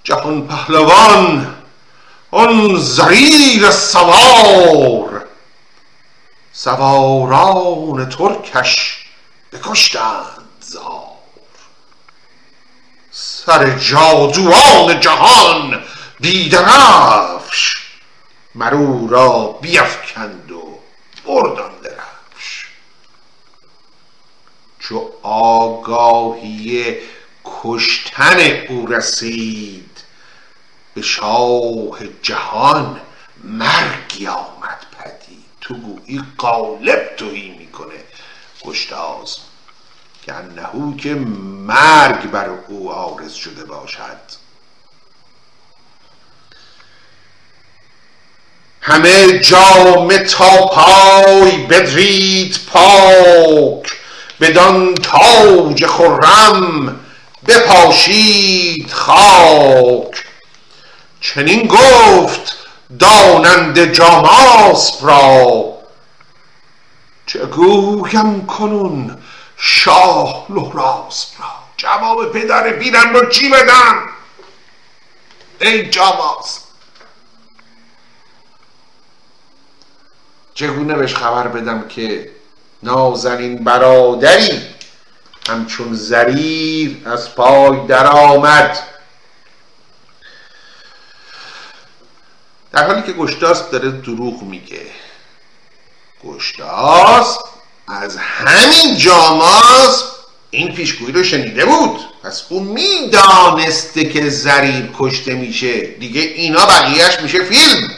جهان 0.05 0.48
پهلوان 0.48 1.57
آن 2.31 2.76
زریر 2.76 3.70
سوار. 3.70 5.26
سواران 6.53 8.09
ترکش 8.09 9.05
بکشتند 9.53 10.48
زار. 10.61 11.10
سر 13.46 13.79
جادوان 13.79 15.00
جهان 15.00 15.83
بیدرفش. 16.20 17.76
مرو 18.55 19.09
را 19.09 19.59
بیفکند 19.62 20.50
و 20.50 20.79
بردان 21.26 21.72
درفش. 21.85 22.66
چو 24.79 25.11
آگاهی 25.22 26.96
کشتن 27.44 28.40
او 28.68 28.87
رسید 28.87 29.98
به 30.94 31.03
شاه 31.03 31.98
جهان 32.22 33.00
مرگی 33.44 34.26
آمد 34.26 34.87
پدید. 34.98 35.44
تو 35.61 35.74
گویی 35.74 36.22
قالب 36.38 37.16
توهی 37.16 37.50
می‌کنه 37.50 38.05
گشتاز 38.64 39.37
که 40.31 40.37
انهو 40.37 40.97
که 40.97 41.14
مرگ 41.66 42.31
بر 42.31 42.49
او 42.69 42.93
آرز 42.93 43.33
شده 43.33 43.64
باشد. 43.64 44.40
همه 48.81 49.38
جامه 49.38 50.19
تا 50.19 50.66
پای 50.66 51.66
بدرید 51.66 52.59
پاک 52.73 53.93
بدان 54.40 54.95
تاج 54.95 55.87
خرم 55.87 57.00
بپاشید 57.46 58.92
خاک. 58.92 60.25
چنین 61.21 61.67
گفت 61.69 62.57
دانند 62.98 63.92
جاماسپ 63.92 65.04
را 65.04 65.65
چه 67.27 67.38
گویم 67.38 68.46
کنون 68.46 69.19
شاه 69.61 70.46
لحراسپ 70.50 71.40
را. 71.40 71.50
جواب 71.77 72.33
پدر 72.33 72.73
پیرم 72.73 73.15
رو 73.15 73.31
چی 73.31 73.48
بدم؟ 73.48 74.08
ای 75.61 75.90
جاماسپ 75.90 76.63
چگونه 80.54 80.94
بهش 80.94 81.15
خبر 81.15 81.48
بدم 81.48 81.88
که 81.88 82.31
نازنین 82.83 83.65
برادری 83.65 84.63
همچون 85.48 85.94
زریر 85.94 87.02
از 87.08 87.35
پای 87.35 87.87
درآمد 87.87 88.79
در 92.73 92.87
حالی 92.87 93.02
که 93.02 93.13
گشتاس 93.13 93.71
داره 93.71 93.90
دروغ 93.90 94.42
میگه. 94.42 94.87
گشتاس 96.25 97.38
از 97.91 98.17
همین 98.17 98.97
جاماس 98.97 100.05
این 100.51 100.75
پیشگویی 100.75 101.13
رو 101.13 101.25
شنیده 101.25 101.65
بود. 101.65 102.01
پس 102.23 102.45
او 102.49 102.61
می‌دانسته 102.61 104.05
که 104.05 104.31
زریر 104.31 104.91
کشته 104.99 105.35
میشه. 105.35 105.81
دیگه 105.81 106.21
اینا 106.21 106.67
بقیهش 106.67 107.21
میشه 107.21 107.45
فیلم. 107.45 107.91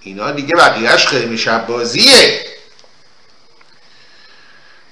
اینا 0.00 0.30
دیگه 0.30 0.54
بقیهش 0.56 1.06
خیلی 1.06 1.38
شب 1.38 1.66
بازیه 1.66 2.40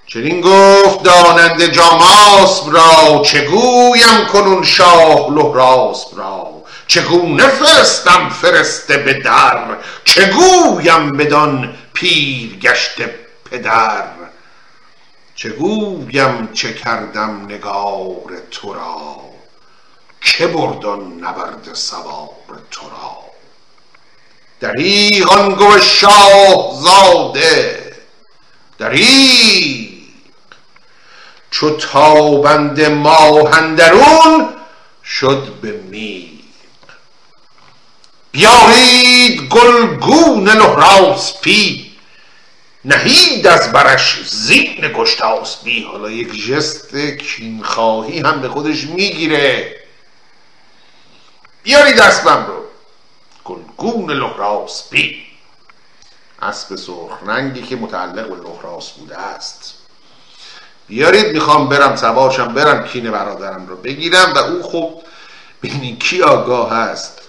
چنین 0.06 0.40
گفت 0.40 1.02
داننده 1.02 1.68
جاماسب 1.68 2.72
را 2.72 3.22
چگویم 3.26 4.26
کنون 4.32 4.64
شاه 4.64 5.34
لهراسب 5.34 6.18
را؟ 6.18 6.62
چگونه 6.86 7.48
فرستم 7.48 8.28
فرسته 8.28 8.96
به 8.96 9.14
در؟ 9.14 9.76
چگویم 10.04 11.16
بدان 11.16 11.74
پیر 11.94 12.58
گشته 12.58 13.21
پدر 13.52 14.04
چگویم 15.34 16.52
چه 16.52 16.74
کردم 16.74 17.44
نگار 17.44 18.42
تو 18.50 18.74
را؟ 18.74 19.16
که 20.20 20.46
بردان 20.46 21.12
نبرد 21.12 21.74
سوار 21.74 22.62
تو 22.70 22.90
را؟ 22.90 23.18
دریغ 24.60 25.32
آن 25.32 25.54
گو 25.54 25.78
شاه 25.78 26.80
زاده 26.82 27.92
دریغ! 28.78 29.88
چو 31.50 31.70
تابند 31.70 32.80
ماهندرون 32.80 34.48
شد 35.04 35.52
به 35.62 35.72
میغ. 35.72 36.28
بیارید 38.30 39.48
گلگون 39.48 40.48
لهراسپی 40.48 41.91
نهید 42.84 43.46
از 43.46 43.72
برش 43.72 44.22
زین 44.26 44.92
گشتاسپی 44.96 45.82
حالا 45.82 46.10
یک 46.10 46.46
جست 46.46 46.96
کینخواهی 46.96 48.18
هم 48.18 48.40
به 48.40 48.48
خودش 48.48 48.84
می‌گیره. 48.84 49.76
بیارید 51.62 52.00
اسبم 52.00 52.46
رو. 52.46 52.64
گلگون 53.44 54.10
لهراسپی 54.10 55.22
اسب 56.42 56.76
سرخ 56.76 57.18
رنگی 57.26 57.62
که 57.62 57.76
متعلق 57.76 58.28
به 58.28 58.48
لهراس 58.48 58.90
بوده 58.90 59.18
است. 59.18 59.74
بیارید 60.88 61.26
می‌خوام 61.26 61.68
برم 61.68 61.96
سوارشم 61.96 62.54
برم 62.54 62.84
کین 62.84 63.10
برادرم 63.10 63.66
رو 63.66 63.76
بگیرم 63.76 64.32
و 64.34 64.38
او 64.38 64.62
خب 64.62 65.02
ببینید 65.62 65.98
کی 65.98 66.22
آگاه 66.22 66.72
هست 66.72 67.21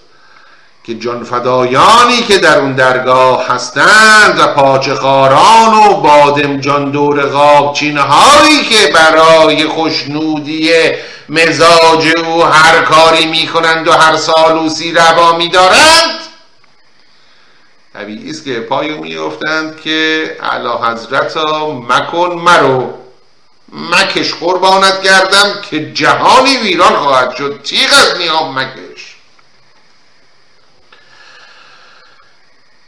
که 0.84 0.94
جانفدایانی 0.94 2.22
که 2.28 2.38
در 2.38 2.58
اون 2.58 2.72
درگاه 2.72 3.48
هستند 3.48 4.38
و 4.38 4.46
پاچه 4.46 4.94
خاران 4.94 5.74
و 5.74 5.94
بادم 5.94 6.60
جان 6.60 6.90
دور 6.90 7.22
قابچین 7.22 7.98
هایی 7.98 8.64
که 8.64 8.92
برای 8.94 9.64
خوشنودی 9.64 10.70
مزاج 11.28 12.08
او 12.24 12.44
هر 12.44 12.82
کاری 12.82 13.26
می‌کنند 13.26 13.88
و 13.88 13.92
هر 13.92 14.16
سالوسی 14.16 14.92
روا 14.92 15.36
میدارند. 15.36 16.20
طبیعی 17.94 18.30
است 18.30 18.44
که 18.44 18.60
پای 18.60 18.90
او 18.90 19.04
میافتند 19.04 19.80
که 19.80 20.36
اعلی 20.42 20.68
حضرت 20.82 21.36
مکن 21.88 22.30
مرو 22.30 22.94
مکش 23.72 24.34
قربانت 24.34 25.02
کردم 25.02 25.60
که 25.70 25.92
جهانی 25.92 26.56
ویران 26.56 26.96
خواهد 26.96 27.36
شد. 27.36 27.60
تیغ 27.64 27.90
از 27.92 28.18
نیام 28.18 28.58
مکش. 28.58 28.93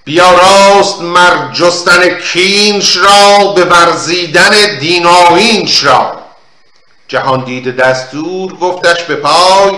بیا 0.06 0.30
راست 0.30 1.00
مر 1.00 1.52
جستن 1.52 2.20
کینش 2.20 2.96
را 2.96 3.52
به 3.52 3.64
ورزیدن 3.64 4.78
دیناوینش 4.78 5.84
را. 5.84 6.22
جهان 7.08 7.44
دیده 7.44 7.70
دستور 7.70 8.54
گفتش 8.54 9.02
به 9.02 9.16
پای 9.16 9.72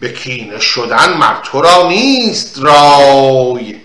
به 0.00 0.12
کینه 0.12 0.60
شدن 0.60 1.12
مر 1.12 1.34
تو 1.44 1.60
را 1.60 1.88
نیست 1.88 2.58
رای. 2.58 3.80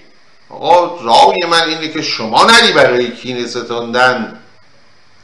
آقا 0.49 1.01
رای 1.03 1.49
من 1.49 1.63
اینه 1.69 1.87
که 1.87 2.01
شما 2.01 2.45
نری 2.45 2.71
برای 2.71 3.11
کینه 3.11 3.47
ستاندن. 3.47 4.39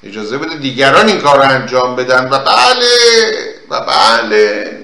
اجازه 0.03 0.37
بده 0.37 0.55
دیگران 0.55 1.07
این 1.07 1.21
کار 1.21 1.37
رو 1.37 1.49
انجام 1.49 1.95
بدن. 1.95 2.29
و 2.29 2.39
بله 2.39 3.33
و 3.69 3.79
بله. 3.79 4.79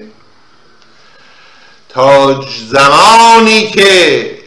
تا 1.88 2.40
زمانی 2.70 3.70
که 3.70 4.39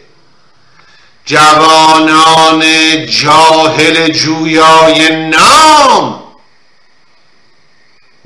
جوانان 1.26 2.62
جاهل 3.06 4.12
جویای 4.12 5.28
نام. 5.30 6.24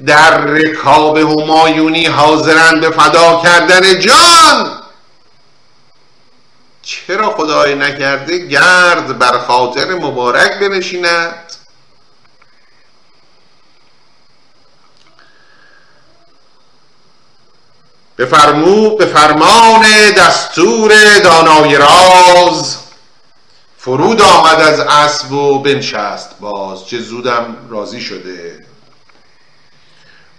در 0.05 0.37
رکاب 0.37 1.17
همایونی 1.17 2.05
حاضرند 2.05 2.81
به 2.81 2.89
فدا 2.89 3.41
کردن 3.43 3.99
جان. 3.99 4.81
چرا 6.81 7.29
خدای 7.29 7.75
نکرده 7.75 8.37
گرد 8.37 9.19
بر 9.19 9.37
خاطر 9.37 9.85
مبارک 9.93 10.59
بنشیند؟ 10.59 11.53
به 18.15 18.25
فرمو 18.25 18.95
به 18.95 19.05
فرمان 19.05 19.85
دستور 20.17 21.19
دانای 21.19 21.75
راز. 21.75 22.86
فرود 23.87 24.21
آمد 24.21 24.61
از 24.61 24.79
اسب 24.79 25.31
و 25.31 25.59
بنشست 25.59 26.39
باز 26.39 26.87
چه 26.87 26.99
زودم 26.99 27.55
راضی 27.69 28.01
شده. 28.01 28.65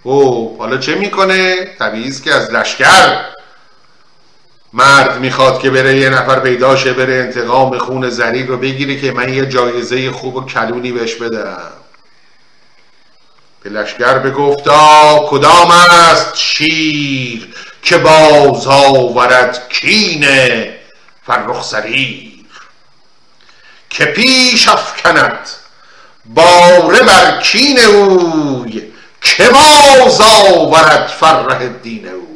او 0.03 0.55
حالا 0.59 0.77
چه 0.77 0.95
می‌کنه؟ 0.95 1.65
طبیعی 1.79 2.11
که 2.11 2.33
از 2.33 2.51
لشکر 2.51 3.25
مرد 4.73 5.19
می‌خواد 5.19 5.61
که 5.61 5.69
بره 5.69 5.97
یه 5.97 6.09
نفر 6.09 6.39
پیدا 6.39 6.75
شه 6.75 6.93
بره 6.93 7.13
انتقام 7.13 7.77
خون 7.77 8.09
زریر 8.09 8.45
رو 8.45 8.57
بگیره 8.57 9.01
که 9.01 9.11
من 9.11 9.33
یه 9.33 9.45
جایزه 9.45 10.11
خوب 10.11 10.35
و 10.35 10.45
کلونی 10.45 10.91
بهش 10.91 11.15
بدم. 11.15 11.71
به 13.63 13.69
لشکر 13.69 14.19
بگفتا 14.19 15.25
کدام 15.29 15.71
است 15.71 16.35
شیر 16.35 17.53
که 17.83 17.97
باز 17.97 18.67
آورد 18.67 19.69
کین 19.69 20.25
فرخ 21.25 21.63
سریر؟ 21.63 22.28
که 23.89 24.05
پیش 24.05 24.67
افکند. 24.67 25.49
باره 26.25 27.01
بر 27.01 27.41
کین 27.41 27.79
اوی 27.79 28.91
که 29.21 29.49
باز 29.49 30.21
آورد 30.21 31.07
فرح 31.07 31.67
دین 31.67 32.07
اوی. 32.07 32.29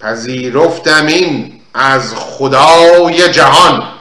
پذیرفتم 0.00 1.06
این 1.06 1.60
از 1.74 2.14
خدای 2.14 3.32
جهان. 3.32 3.92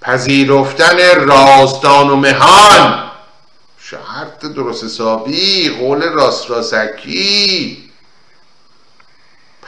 پذیرفتن 0.00 0.96
رازدان 1.20 2.10
و 2.10 2.16
مهان. 2.16 3.10
شرط 3.78 4.40
درست 4.40 4.84
حسابی 4.84 5.70
قول 5.70 6.02
راست 6.02 6.50
راسکی. 6.50 7.90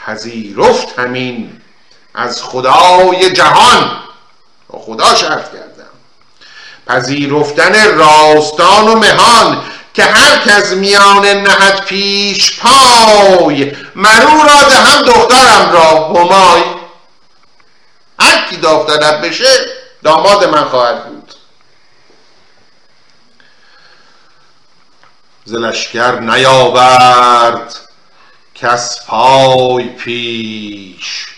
پذیرفت 0.07 0.99
همین 0.99 1.61
از 2.15 2.43
خدای 2.43 3.33
جهان. 3.33 4.01
با 4.69 4.79
خدا 4.79 5.15
شرط 5.15 5.53
کردم. 5.53 5.65
پذیرفتن 6.87 7.99
راستان 7.99 8.89
و 8.89 8.95
مهان 8.95 9.65
که 9.95 10.05
هر 10.05 10.39
کس 10.39 10.73
میان 10.73 11.27
نهد 11.27 11.85
پیش 11.85 12.61
پای 12.61 13.77
مرو 13.95 14.43
را 14.43 14.69
دهم 14.69 15.03
دخترم 15.03 15.73
را 15.73 16.09
همای. 16.09 16.63
هر 18.21 18.49
کی 18.51 18.57
داوطلب 18.57 19.27
بشه 19.27 19.67
داماد 20.03 20.45
من 20.45 20.65
خواهد 20.65 21.05
بود. 21.05 21.35
زلشگر 25.45 26.21
نیاورد 26.21 27.75
کس 28.55 29.07
پای 29.07 29.89
پیش. 29.89 31.34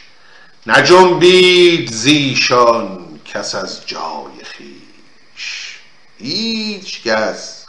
نجنبید 0.67 1.93
زیشان 1.93 3.21
کس 3.25 3.55
از 3.55 3.87
جای 3.87 4.45
خیش 4.45 5.79
هیچ 6.19 7.03
کس 7.03 7.67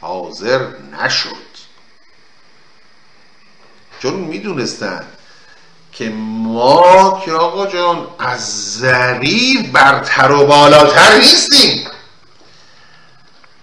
حاضر 0.00 0.66
نشد. 1.02 1.56
چون 4.02 4.14
می‌دونستن 4.14 5.06
که 5.92 6.08
ما 6.10 7.22
که 7.24 7.32
آقا 7.32 7.66
جان 7.66 8.06
از 8.18 8.72
زریر 8.78 9.62
برتر 9.72 10.32
و 10.32 10.46
بالاتر 10.46 11.16
نیستیم. 11.18 11.86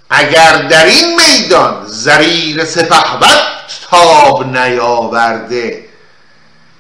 اگر 0.09 0.61
در 0.61 0.85
این 0.85 1.19
میدان 1.19 1.87
زریر 1.87 2.65
سپهبد 2.65 3.67
تاب 3.89 4.57
نیاورده 4.57 5.82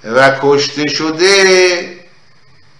و 0.03 0.31
کشته 0.41 0.87
شده 0.87 2.03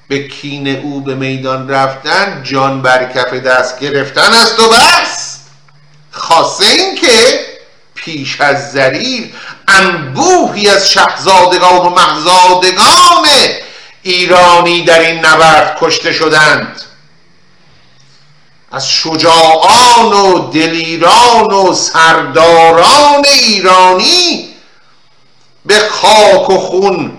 به 0.08 0.28
کین 0.28 0.68
او 0.68 1.02
به 1.02 1.16
میدان 1.16 1.70
رفتن 1.70 2.44
جان 2.44 2.82
بر 2.82 3.12
کف 3.14 3.34
دست 3.34 3.80
گرفتن 3.80 4.34
است 4.34 4.60
و 4.60 4.70
بس. 4.70 5.38
خاصه 6.12 6.66
این 6.66 6.96
که 6.96 7.40
پیش 7.96 8.42
از 8.42 8.72
زریر 8.72 9.34
انبوهی 9.68 10.70
از 10.70 10.92
شهزادگان 10.92 11.78
و 11.78 11.90
محزادگان 11.90 13.28
ایرانی 14.04 14.84
در 14.84 15.00
این 15.00 15.26
نبرد 15.26 15.78
کشته 15.80 16.14
شدند. 16.14 16.82
از 18.72 18.90
شجاعان 18.90 20.14
و 20.14 20.52
دلیران 20.52 21.54
و 21.54 21.74
سرداران 21.74 23.26
ایرانی 23.26 24.53
به 25.66 25.80
خاک 25.80 26.50
و 26.50 26.58
خون 26.58 27.18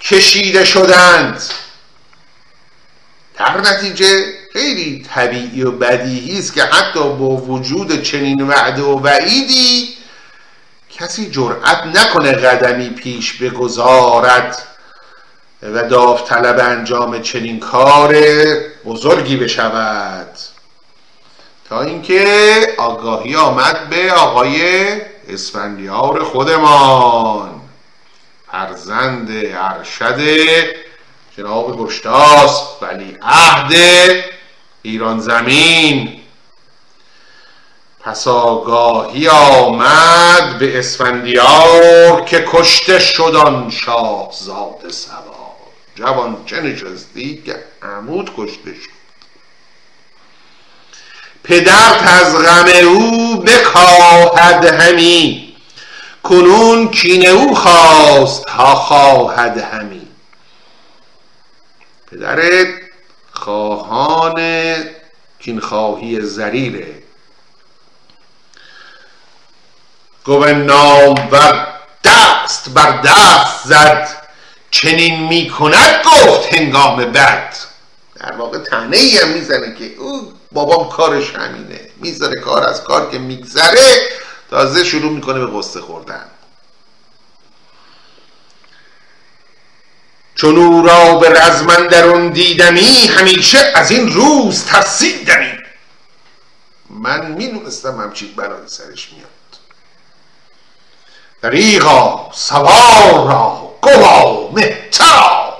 کشیده 0.00 0.64
شدند. 0.64 1.42
در 3.38 3.60
نتیجه 3.60 4.24
خیلی 4.52 5.06
طبیعی 5.14 5.62
و 5.62 5.70
بدیهی 5.70 6.38
است 6.38 6.54
که 6.54 6.62
حتی 6.62 7.00
با 7.00 7.36
وجود 7.36 8.02
چنین 8.02 8.42
وعده 8.48 8.82
و 8.82 9.00
وعیدی 9.00 9.88
کسی 10.90 11.30
جرأت 11.30 11.82
نکنه 11.86 12.32
قدمی 12.32 12.90
پیش 12.90 13.32
بگذارد 13.32 14.62
و 15.62 15.88
داوطلب 15.88 16.58
انجام 16.58 17.22
چنین 17.22 17.60
کار 17.60 18.16
بزرگی 18.84 19.36
بشود. 19.36 20.38
تا 21.68 21.82
اینکه 21.82 22.74
آگاهی 22.78 23.36
آمد 23.36 23.88
به 23.88 24.12
آقای 24.12 24.90
اسفندیار 25.32 26.24
خودمان. 26.24 27.60
فرزند 28.52 29.28
ارشد 29.32 30.20
جناب 31.36 31.78
گشتاس 31.78 32.62
ولی 32.82 33.16
عهد 33.22 33.72
ایران 34.82 35.20
زمین. 35.20 36.20
پس 38.00 38.28
آگاهی 38.28 39.28
آمد 39.28 40.58
به 40.58 40.78
اسفندیار 40.78 42.24
که 42.24 42.44
کشته 42.52 42.98
شدن 42.98 43.70
شاهزاده 43.70 44.92
سوار. 44.92 45.40
جوان 45.94 46.36
چه 46.46 46.60
نشستی 46.60 47.42
که 47.46 47.64
عمود 47.82 48.30
کشته 48.36 48.74
شد. 48.74 48.99
پدرت 51.44 52.02
از 52.02 52.36
غم 52.36 52.86
او 52.86 53.36
بکاهد 53.36 54.64
همی. 54.64 55.56
کنون 56.22 56.90
کین 56.90 57.26
او 57.26 57.54
خواست 57.54 58.48
ها 58.48 58.74
خواهد 58.74 59.58
همی. 59.58 60.06
پدرت 62.10 62.68
خواهان 63.32 64.40
کینخواهی 65.38 66.20
زریره 66.20 67.02
گوه 70.24 70.52
نامور 70.52 71.66
دست 72.04 72.68
بر 72.68 73.00
دست 73.00 73.66
زد. 73.66 74.08
چنین 74.70 75.26
می‌کند 75.28 76.04
گفت 76.04 76.54
هنگام 76.54 76.96
بد. 76.96 77.54
در 78.14 78.32
واقع 78.32 78.58
تنه 78.58 78.96
ای 78.96 79.18
هم 79.18 79.28
می‌زنه 79.28 79.74
که 79.74 79.94
او 79.98 80.32
بابام 80.52 80.88
کارش 80.88 81.34
همینه. 81.34 81.90
می‌ذاره 81.96 82.40
کار 82.40 82.62
از 82.64 82.84
کار 82.84 83.10
که 83.10 83.18
میگذره 83.18 84.08
تازه 84.50 84.84
شروع 84.84 85.12
می‌کنه 85.12 85.46
به 85.46 85.58
قصه 85.58 85.80
خوردن. 85.80 86.30
چون 90.34 90.56
او 90.56 90.82
را 90.82 91.14
به 91.14 91.28
رزمن 91.28 91.86
درون 91.86 92.28
دیدمی 92.28 93.06
همیشه 93.06 93.58
از 93.58 93.90
این 93.90 94.12
روز 94.12 94.64
ترسیدمی 94.64 95.58
من 96.90 97.30
می‌دونستم 97.30 98.00
همچین 98.00 98.32
بلایی 98.36 98.68
سرش 98.68 99.12
میاد. 99.12 99.30
دریغا 101.42 102.30
سوار 102.32 103.28
را 103.28 103.74
گوا 103.82 104.50
مهترا. 104.50 105.56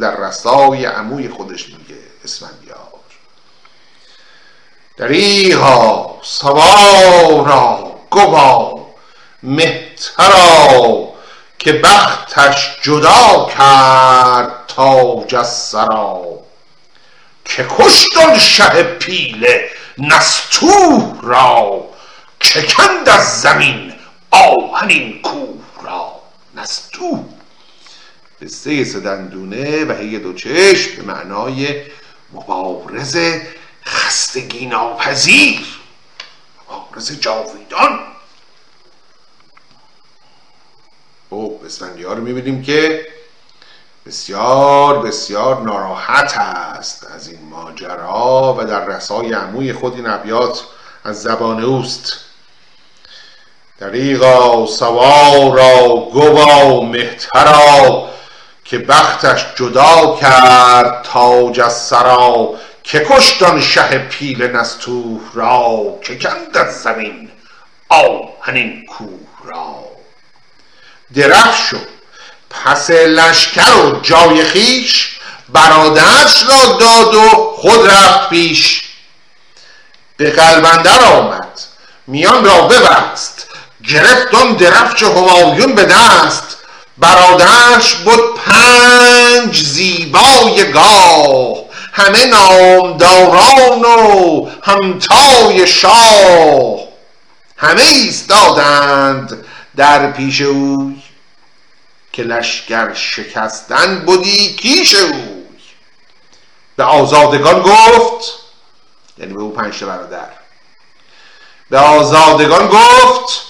در 0.00 0.16
رسای 0.16 0.84
عموی 0.84 1.28
خودش 1.28 1.68
میگه 1.68 1.98
اسفندیار 2.24 2.89
دریغا 5.00 6.18
سوارا 6.22 7.96
گوا 8.10 8.86
مهترا 9.42 11.08
که 11.58 11.72
بختش 11.72 12.76
جدا 12.82 13.48
کرد 13.56 14.52
تاج 14.68 15.34
از 15.34 15.74
که 17.44 17.66
کشت 17.78 18.38
شه 18.38 18.82
پیله 18.82 19.70
نستوه 19.98 21.20
را 21.22 21.84
که 22.40 22.62
کند 22.62 23.08
از 23.08 23.40
زمین 23.40 23.92
آهنین 24.30 25.22
کوه 25.22 25.64
را. 25.84 26.12
نستوه 26.56 27.24
قصه 28.42 28.84
سدندونه 28.84 29.84
و 29.84 29.92
هی 29.92 30.18
دو 30.18 30.32
چشم 30.32 30.96
به 30.96 31.02
معنای 31.02 31.82
مبارز 32.32 33.16
خستگی 33.86 34.66
ناپذیر. 34.66 35.80
مبارز 36.70 37.20
جاویدان. 37.20 38.00
خب 41.30 41.60
اسفندیار 41.66 42.16
رو 42.16 42.22
می‌بینیم 42.22 42.62
که 42.62 43.06
بسیار 44.06 44.98
بسیار 44.98 45.60
ناراحت 45.60 46.36
است 46.36 47.06
از 47.14 47.28
این 47.28 47.48
ماجرا 47.48 48.56
و 48.58 48.64
در 48.64 48.84
رسای 48.84 49.32
عموی 49.32 49.72
خود 49.72 49.94
این 49.94 50.06
ابیات 50.06 50.64
از 51.04 51.22
زبان 51.22 51.64
اوست. 51.64 52.12
دریغا 53.78 54.66
سوارا 54.66 55.88
گوا 56.12 56.80
مهترا 56.80 58.10
که 58.64 58.78
بختش 58.78 59.46
جدا 59.54 60.16
کرد 60.20 61.02
تاج 61.02 61.60
از 61.60 61.86
سرا 61.86 62.54
که 62.90 63.06
کشتان 63.10 63.60
شه 63.60 63.98
پیل 63.98 64.42
نستوه 64.42 65.20
را 65.34 65.98
که 66.04 66.18
کند 66.18 66.56
از 66.56 66.82
زمین 66.82 67.30
آهنین 67.88 68.86
کوه 68.86 69.28
را. 69.44 69.74
درفش 71.14 71.70
شد 71.70 71.88
پس 72.50 72.90
لشکر 72.90 73.74
و 73.74 74.00
جای 74.00 74.44
خیش 74.44 75.18
برادرش 75.48 76.42
را 76.48 76.78
داد 76.80 77.14
و 77.14 77.28
خود 77.56 77.90
رفت 77.90 78.28
پیش. 78.28 78.82
به 80.16 80.30
قلبندر 80.30 81.04
آمد 81.04 81.60
میان 82.06 82.44
را 82.44 82.60
ببست 82.60 83.48
گرفت 83.88 84.34
آن 84.34 84.52
درفش 84.52 85.02
همایون 85.02 85.74
به 85.74 85.84
دست. 85.84 86.56
برادرش 86.98 87.94
بود 87.94 88.34
پنج 88.34 89.62
زیبای 89.62 90.72
گاه 90.72 91.69
همه 91.92 92.26
نامداران 92.26 93.84
و 93.84 94.50
همتای 94.62 95.66
شاه. 95.66 96.80
همه 97.56 97.82
ایستادند 97.82 99.44
در 99.76 100.12
پیش 100.12 100.40
اوی 100.40 101.02
که 102.12 102.22
لشکر 102.22 102.94
شکستن 102.94 104.04
بودی 104.06 104.56
کیش 104.56 104.94
اوی. 104.94 105.40
به 106.76 106.84
آزادگان 106.84 107.62
گفت 107.62 108.32
یعنی 109.18 109.32
به 109.34 109.40
او 109.40 109.52
پنج 109.52 109.84
برادر. 109.84 110.30
به 111.70 111.78
آزادگان 111.78 112.68
گفت 112.68 113.42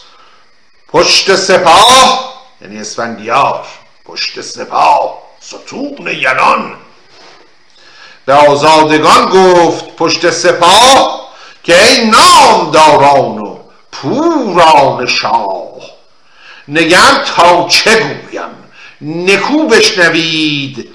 پشت 0.89 1.37
سپاه 1.37 2.31
یعنی 2.61 2.79
اسفندیار 2.79 3.67
پشت 4.05 4.41
سپاه 4.41 5.23
ستون 5.41 6.09
ینان. 6.09 6.77
به 8.31 8.37
آزادگان 8.37 9.27
گفت 9.27 9.85
پشت 9.97 10.31
سپاه 10.31 11.29
که 11.65 11.89
ای 11.89 12.07
نامداران 12.07 13.39
و 13.39 13.57
پوران 13.93 15.07
شاه. 15.07 15.71
نگر 16.69 17.25
تا 17.37 17.69
چه 17.69 17.97
گویم؟ 17.97 18.51
نکو 19.01 19.67
بشنوید. 19.67 20.89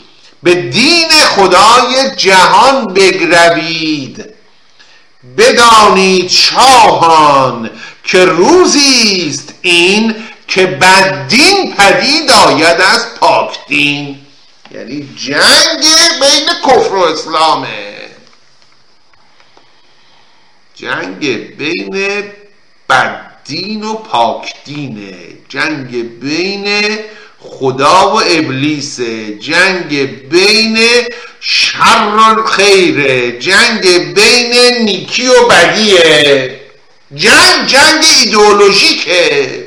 به 0.43 0.55
دین 0.55 1.09
خدای 1.09 2.15
جهان 2.17 2.93
بگروید. 2.93 4.33
بدانید 5.37 6.29
شاهان 6.29 7.69
که 8.03 8.25
روزی 8.25 9.27
است 9.29 9.53
این 9.61 10.15
که 10.47 10.65
بددین 10.65 11.73
پدید 11.73 12.31
آید 12.31 12.81
از 12.81 13.05
پاکدین. 13.19 14.24
یعنی 14.75 15.09
جنگ 15.25 15.83
بین 16.21 16.49
کفر 16.65 16.95
و 16.95 16.99
اسلامه. 16.99 17.95
جنگ 20.75 21.19
بین 21.57 22.23
بددین 22.89 23.83
و 23.83 23.93
پاکدینه. 23.93 25.15
جنگ 25.49 26.19
بین 26.19 26.97
خدا 27.39 28.15
و 28.15 28.15
ابلیس 28.15 28.99
جنگ 29.41 29.89
بین 30.29 30.77
شر 31.39 32.35
و 32.37 32.43
خیره. 32.43 33.39
جنگ 33.39 34.13
بین 34.13 34.83
نیکی 34.83 35.27
و 35.27 35.47
بدیه. 35.47 36.59
جنگ 37.15 37.67
جنگ 37.67 38.05
ایدئولوژیکه. 38.19 39.64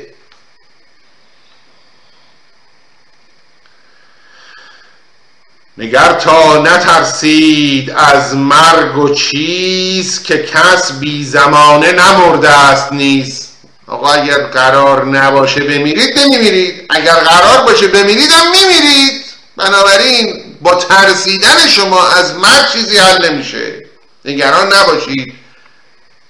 نگر 5.79 6.13
تا 6.13 6.61
نترسید 6.61 7.91
از 7.91 8.35
مرگ 8.35 8.97
و 8.97 9.13
چیز 9.13 10.23
که 10.23 10.37
کس 10.43 10.91
بی 10.91 11.25
زمانه 11.25 11.91
نمرده 11.91 12.49
است 12.49 12.93
نیست 12.93 13.49
آقا 13.87 14.11
اگر 14.11 14.37
قرار 14.37 15.05
نباشه 15.05 15.63
بمیرید 15.63 16.19
نمیمیرید. 16.19 16.85
اگر 16.89 17.13
قرار 17.13 17.65
باشه 17.65 17.87
بمیرید 17.87 18.31
هم 18.31 18.51
میمیرید. 18.51 19.25
بنابراین 19.57 20.43
با 20.61 20.75
ترسیدن 20.75 21.67
شما 21.67 22.07
از 22.07 22.33
مرگ 22.35 22.71
چیزی 22.73 22.97
حل 22.97 23.29
نمیشه. 23.29 23.85
نگران 24.25 24.73
نباشید. 24.73 25.33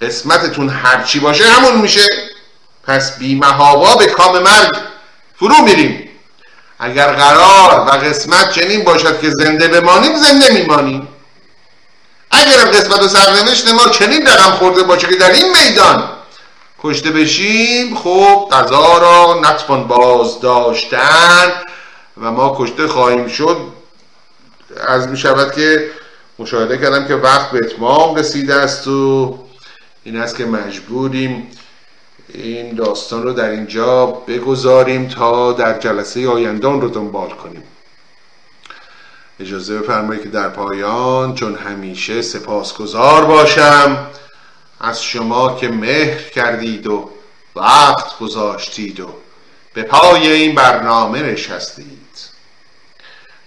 قسمتتون 0.02 0.68
هرچی 0.68 1.18
باشه 1.18 1.44
همون 1.44 1.80
میشه. 1.80 2.06
پس 2.84 3.18
بیمهابا 3.18 3.94
به 3.96 4.06
کام 4.06 4.38
مرگ 4.38 4.72
فرو 5.38 5.62
میریم. 5.64 6.09
اگر 6.80 7.12
قرار 7.12 7.80
و 7.86 7.90
قسمت 7.90 8.52
چنین 8.52 8.84
باشد 8.84 9.20
که 9.20 9.30
زنده 9.30 9.68
بمانیم 9.68 10.16
زنده 10.16 10.52
میمانیم. 10.52 11.08
اگر 12.30 12.64
قسمت 12.64 13.02
و 13.02 13.08
سرنوشت 13.08 13.68
ما 13.68 13.88
چنین 13.88 14.26
رقم 14.26 14.50
خورده 14.50 14.82
باشه 14.82 15.06
که 15.08 15.16
در 15.16 15.30
این 15.30 15.46
میدان 15.52 16.08
کشته 16.82 17.10
بشیم 17.10 17.96
خب 17.96 18.48
قضا 18.52 18.98
را 18.98 19.40
نتوان 19.40 19.88
باز 19.88 20.40
داشتن 20.40 21.52
و 22.20 22.30
ما 22.30 22.56
کشته 22.58 22.88
خواهیم 22.88 23.28
شد. 23.28 23.56
از 24.86 25.08
می 25.08 25.16
شود 25.16 25.54
که 25.54 25.90
مشاهده 26.38 26.78
کردم 26.78 27.08
که 27.08 27.14
وقت 27.14 27.50
به 27.50 27.58
اتمام 27.58 28.14
رسیده 28.14 28.54
است 28.54 28.88
و 28.88 29.38
این 30.04 30.16
است 30.16 30.36
که 30.36 30.46
مجبوریم 30.46 31.50
این 32.34 32.74
داستان 32.74 33.22
رو 33.22 33.32
در 33.32 33.50
اینجا 33.50 34.06
بگذاریم 34.06 35.08
تا 35.08 35.52
در 35.52 35.78
جلسه 35.78 36.28
آیندان 36.28 36.80
رو 36.80 36.88
دنبال 36.88 37.30
کنیم. 37.30 37.62
اجازه 39.40 39.78
بفرمایید 39.78 40.22
که 40.22 40.28
در 40.28 40.48
پایان 40.48 41.34
چون 41.34 41.54
همیشه 41.54 42.22
سپاسگزار 42.22 43.24
باشم 43.24 44.06
از 44.80 45.02
شما 45.02 45.56
که 45.56 45.68
مهر 45.68 46.22
کردید 46.22 46.86
و 46.86 47.10
وقت 47.56 48.18
گذاشتید 48.18 49.00
و 49.00 49.08
به 49.74 49.82
پای 49.82 50.32
این 50.32 50.54
برنامه 50.54 51.22
نشستید. 51.22 52.00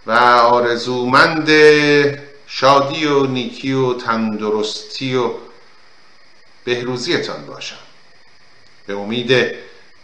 و 0.07 0.11
آرزومند 0.41 1.49
شادی 2.47 3.05
و 3.05 3.25
نیکی 3.25 3.73
و 3.73 3.93
تندرستی 3.93 5.15
و 5.15 5.31
بهروزیتان 6.65 7.45
باشم. 7.45 7.82
به 8.87 8.93
امید 8.93 9.55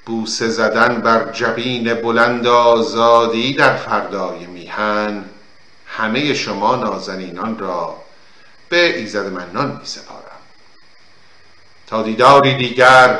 بوسه 0.05 0.47
زدن 0.47 1.01
بر 1.01 1.31
جبین 1.31 1.93
بلند 1.93 2.47
آزادی 2.47 3.53
در 3.53 3.75
فردای 3.75 4.45
میهن 4.45 5.25
همه 5.85 6.33
شما 6.33 6.75
نازنینان 6.75 7.59
را 7.59 7.97
به 8.69 8.97
ایزد 8.97 9.25
منان 9.25 9.71
می 9.71 9.85
سپارم. 9.85 10.19
تا 11.87 12.03
دیداری 12.03 12.55
دیگر 12.55 13.19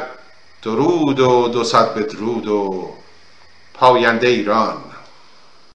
درود 0.63 1.19
و 1.19 1.47
دو 1.47 1.63
صد 1.63 1.93
بدرود 1.93 2.47
و 2.47 2.89
پاینده 3.73 4.27
ایران. 4.27 4.77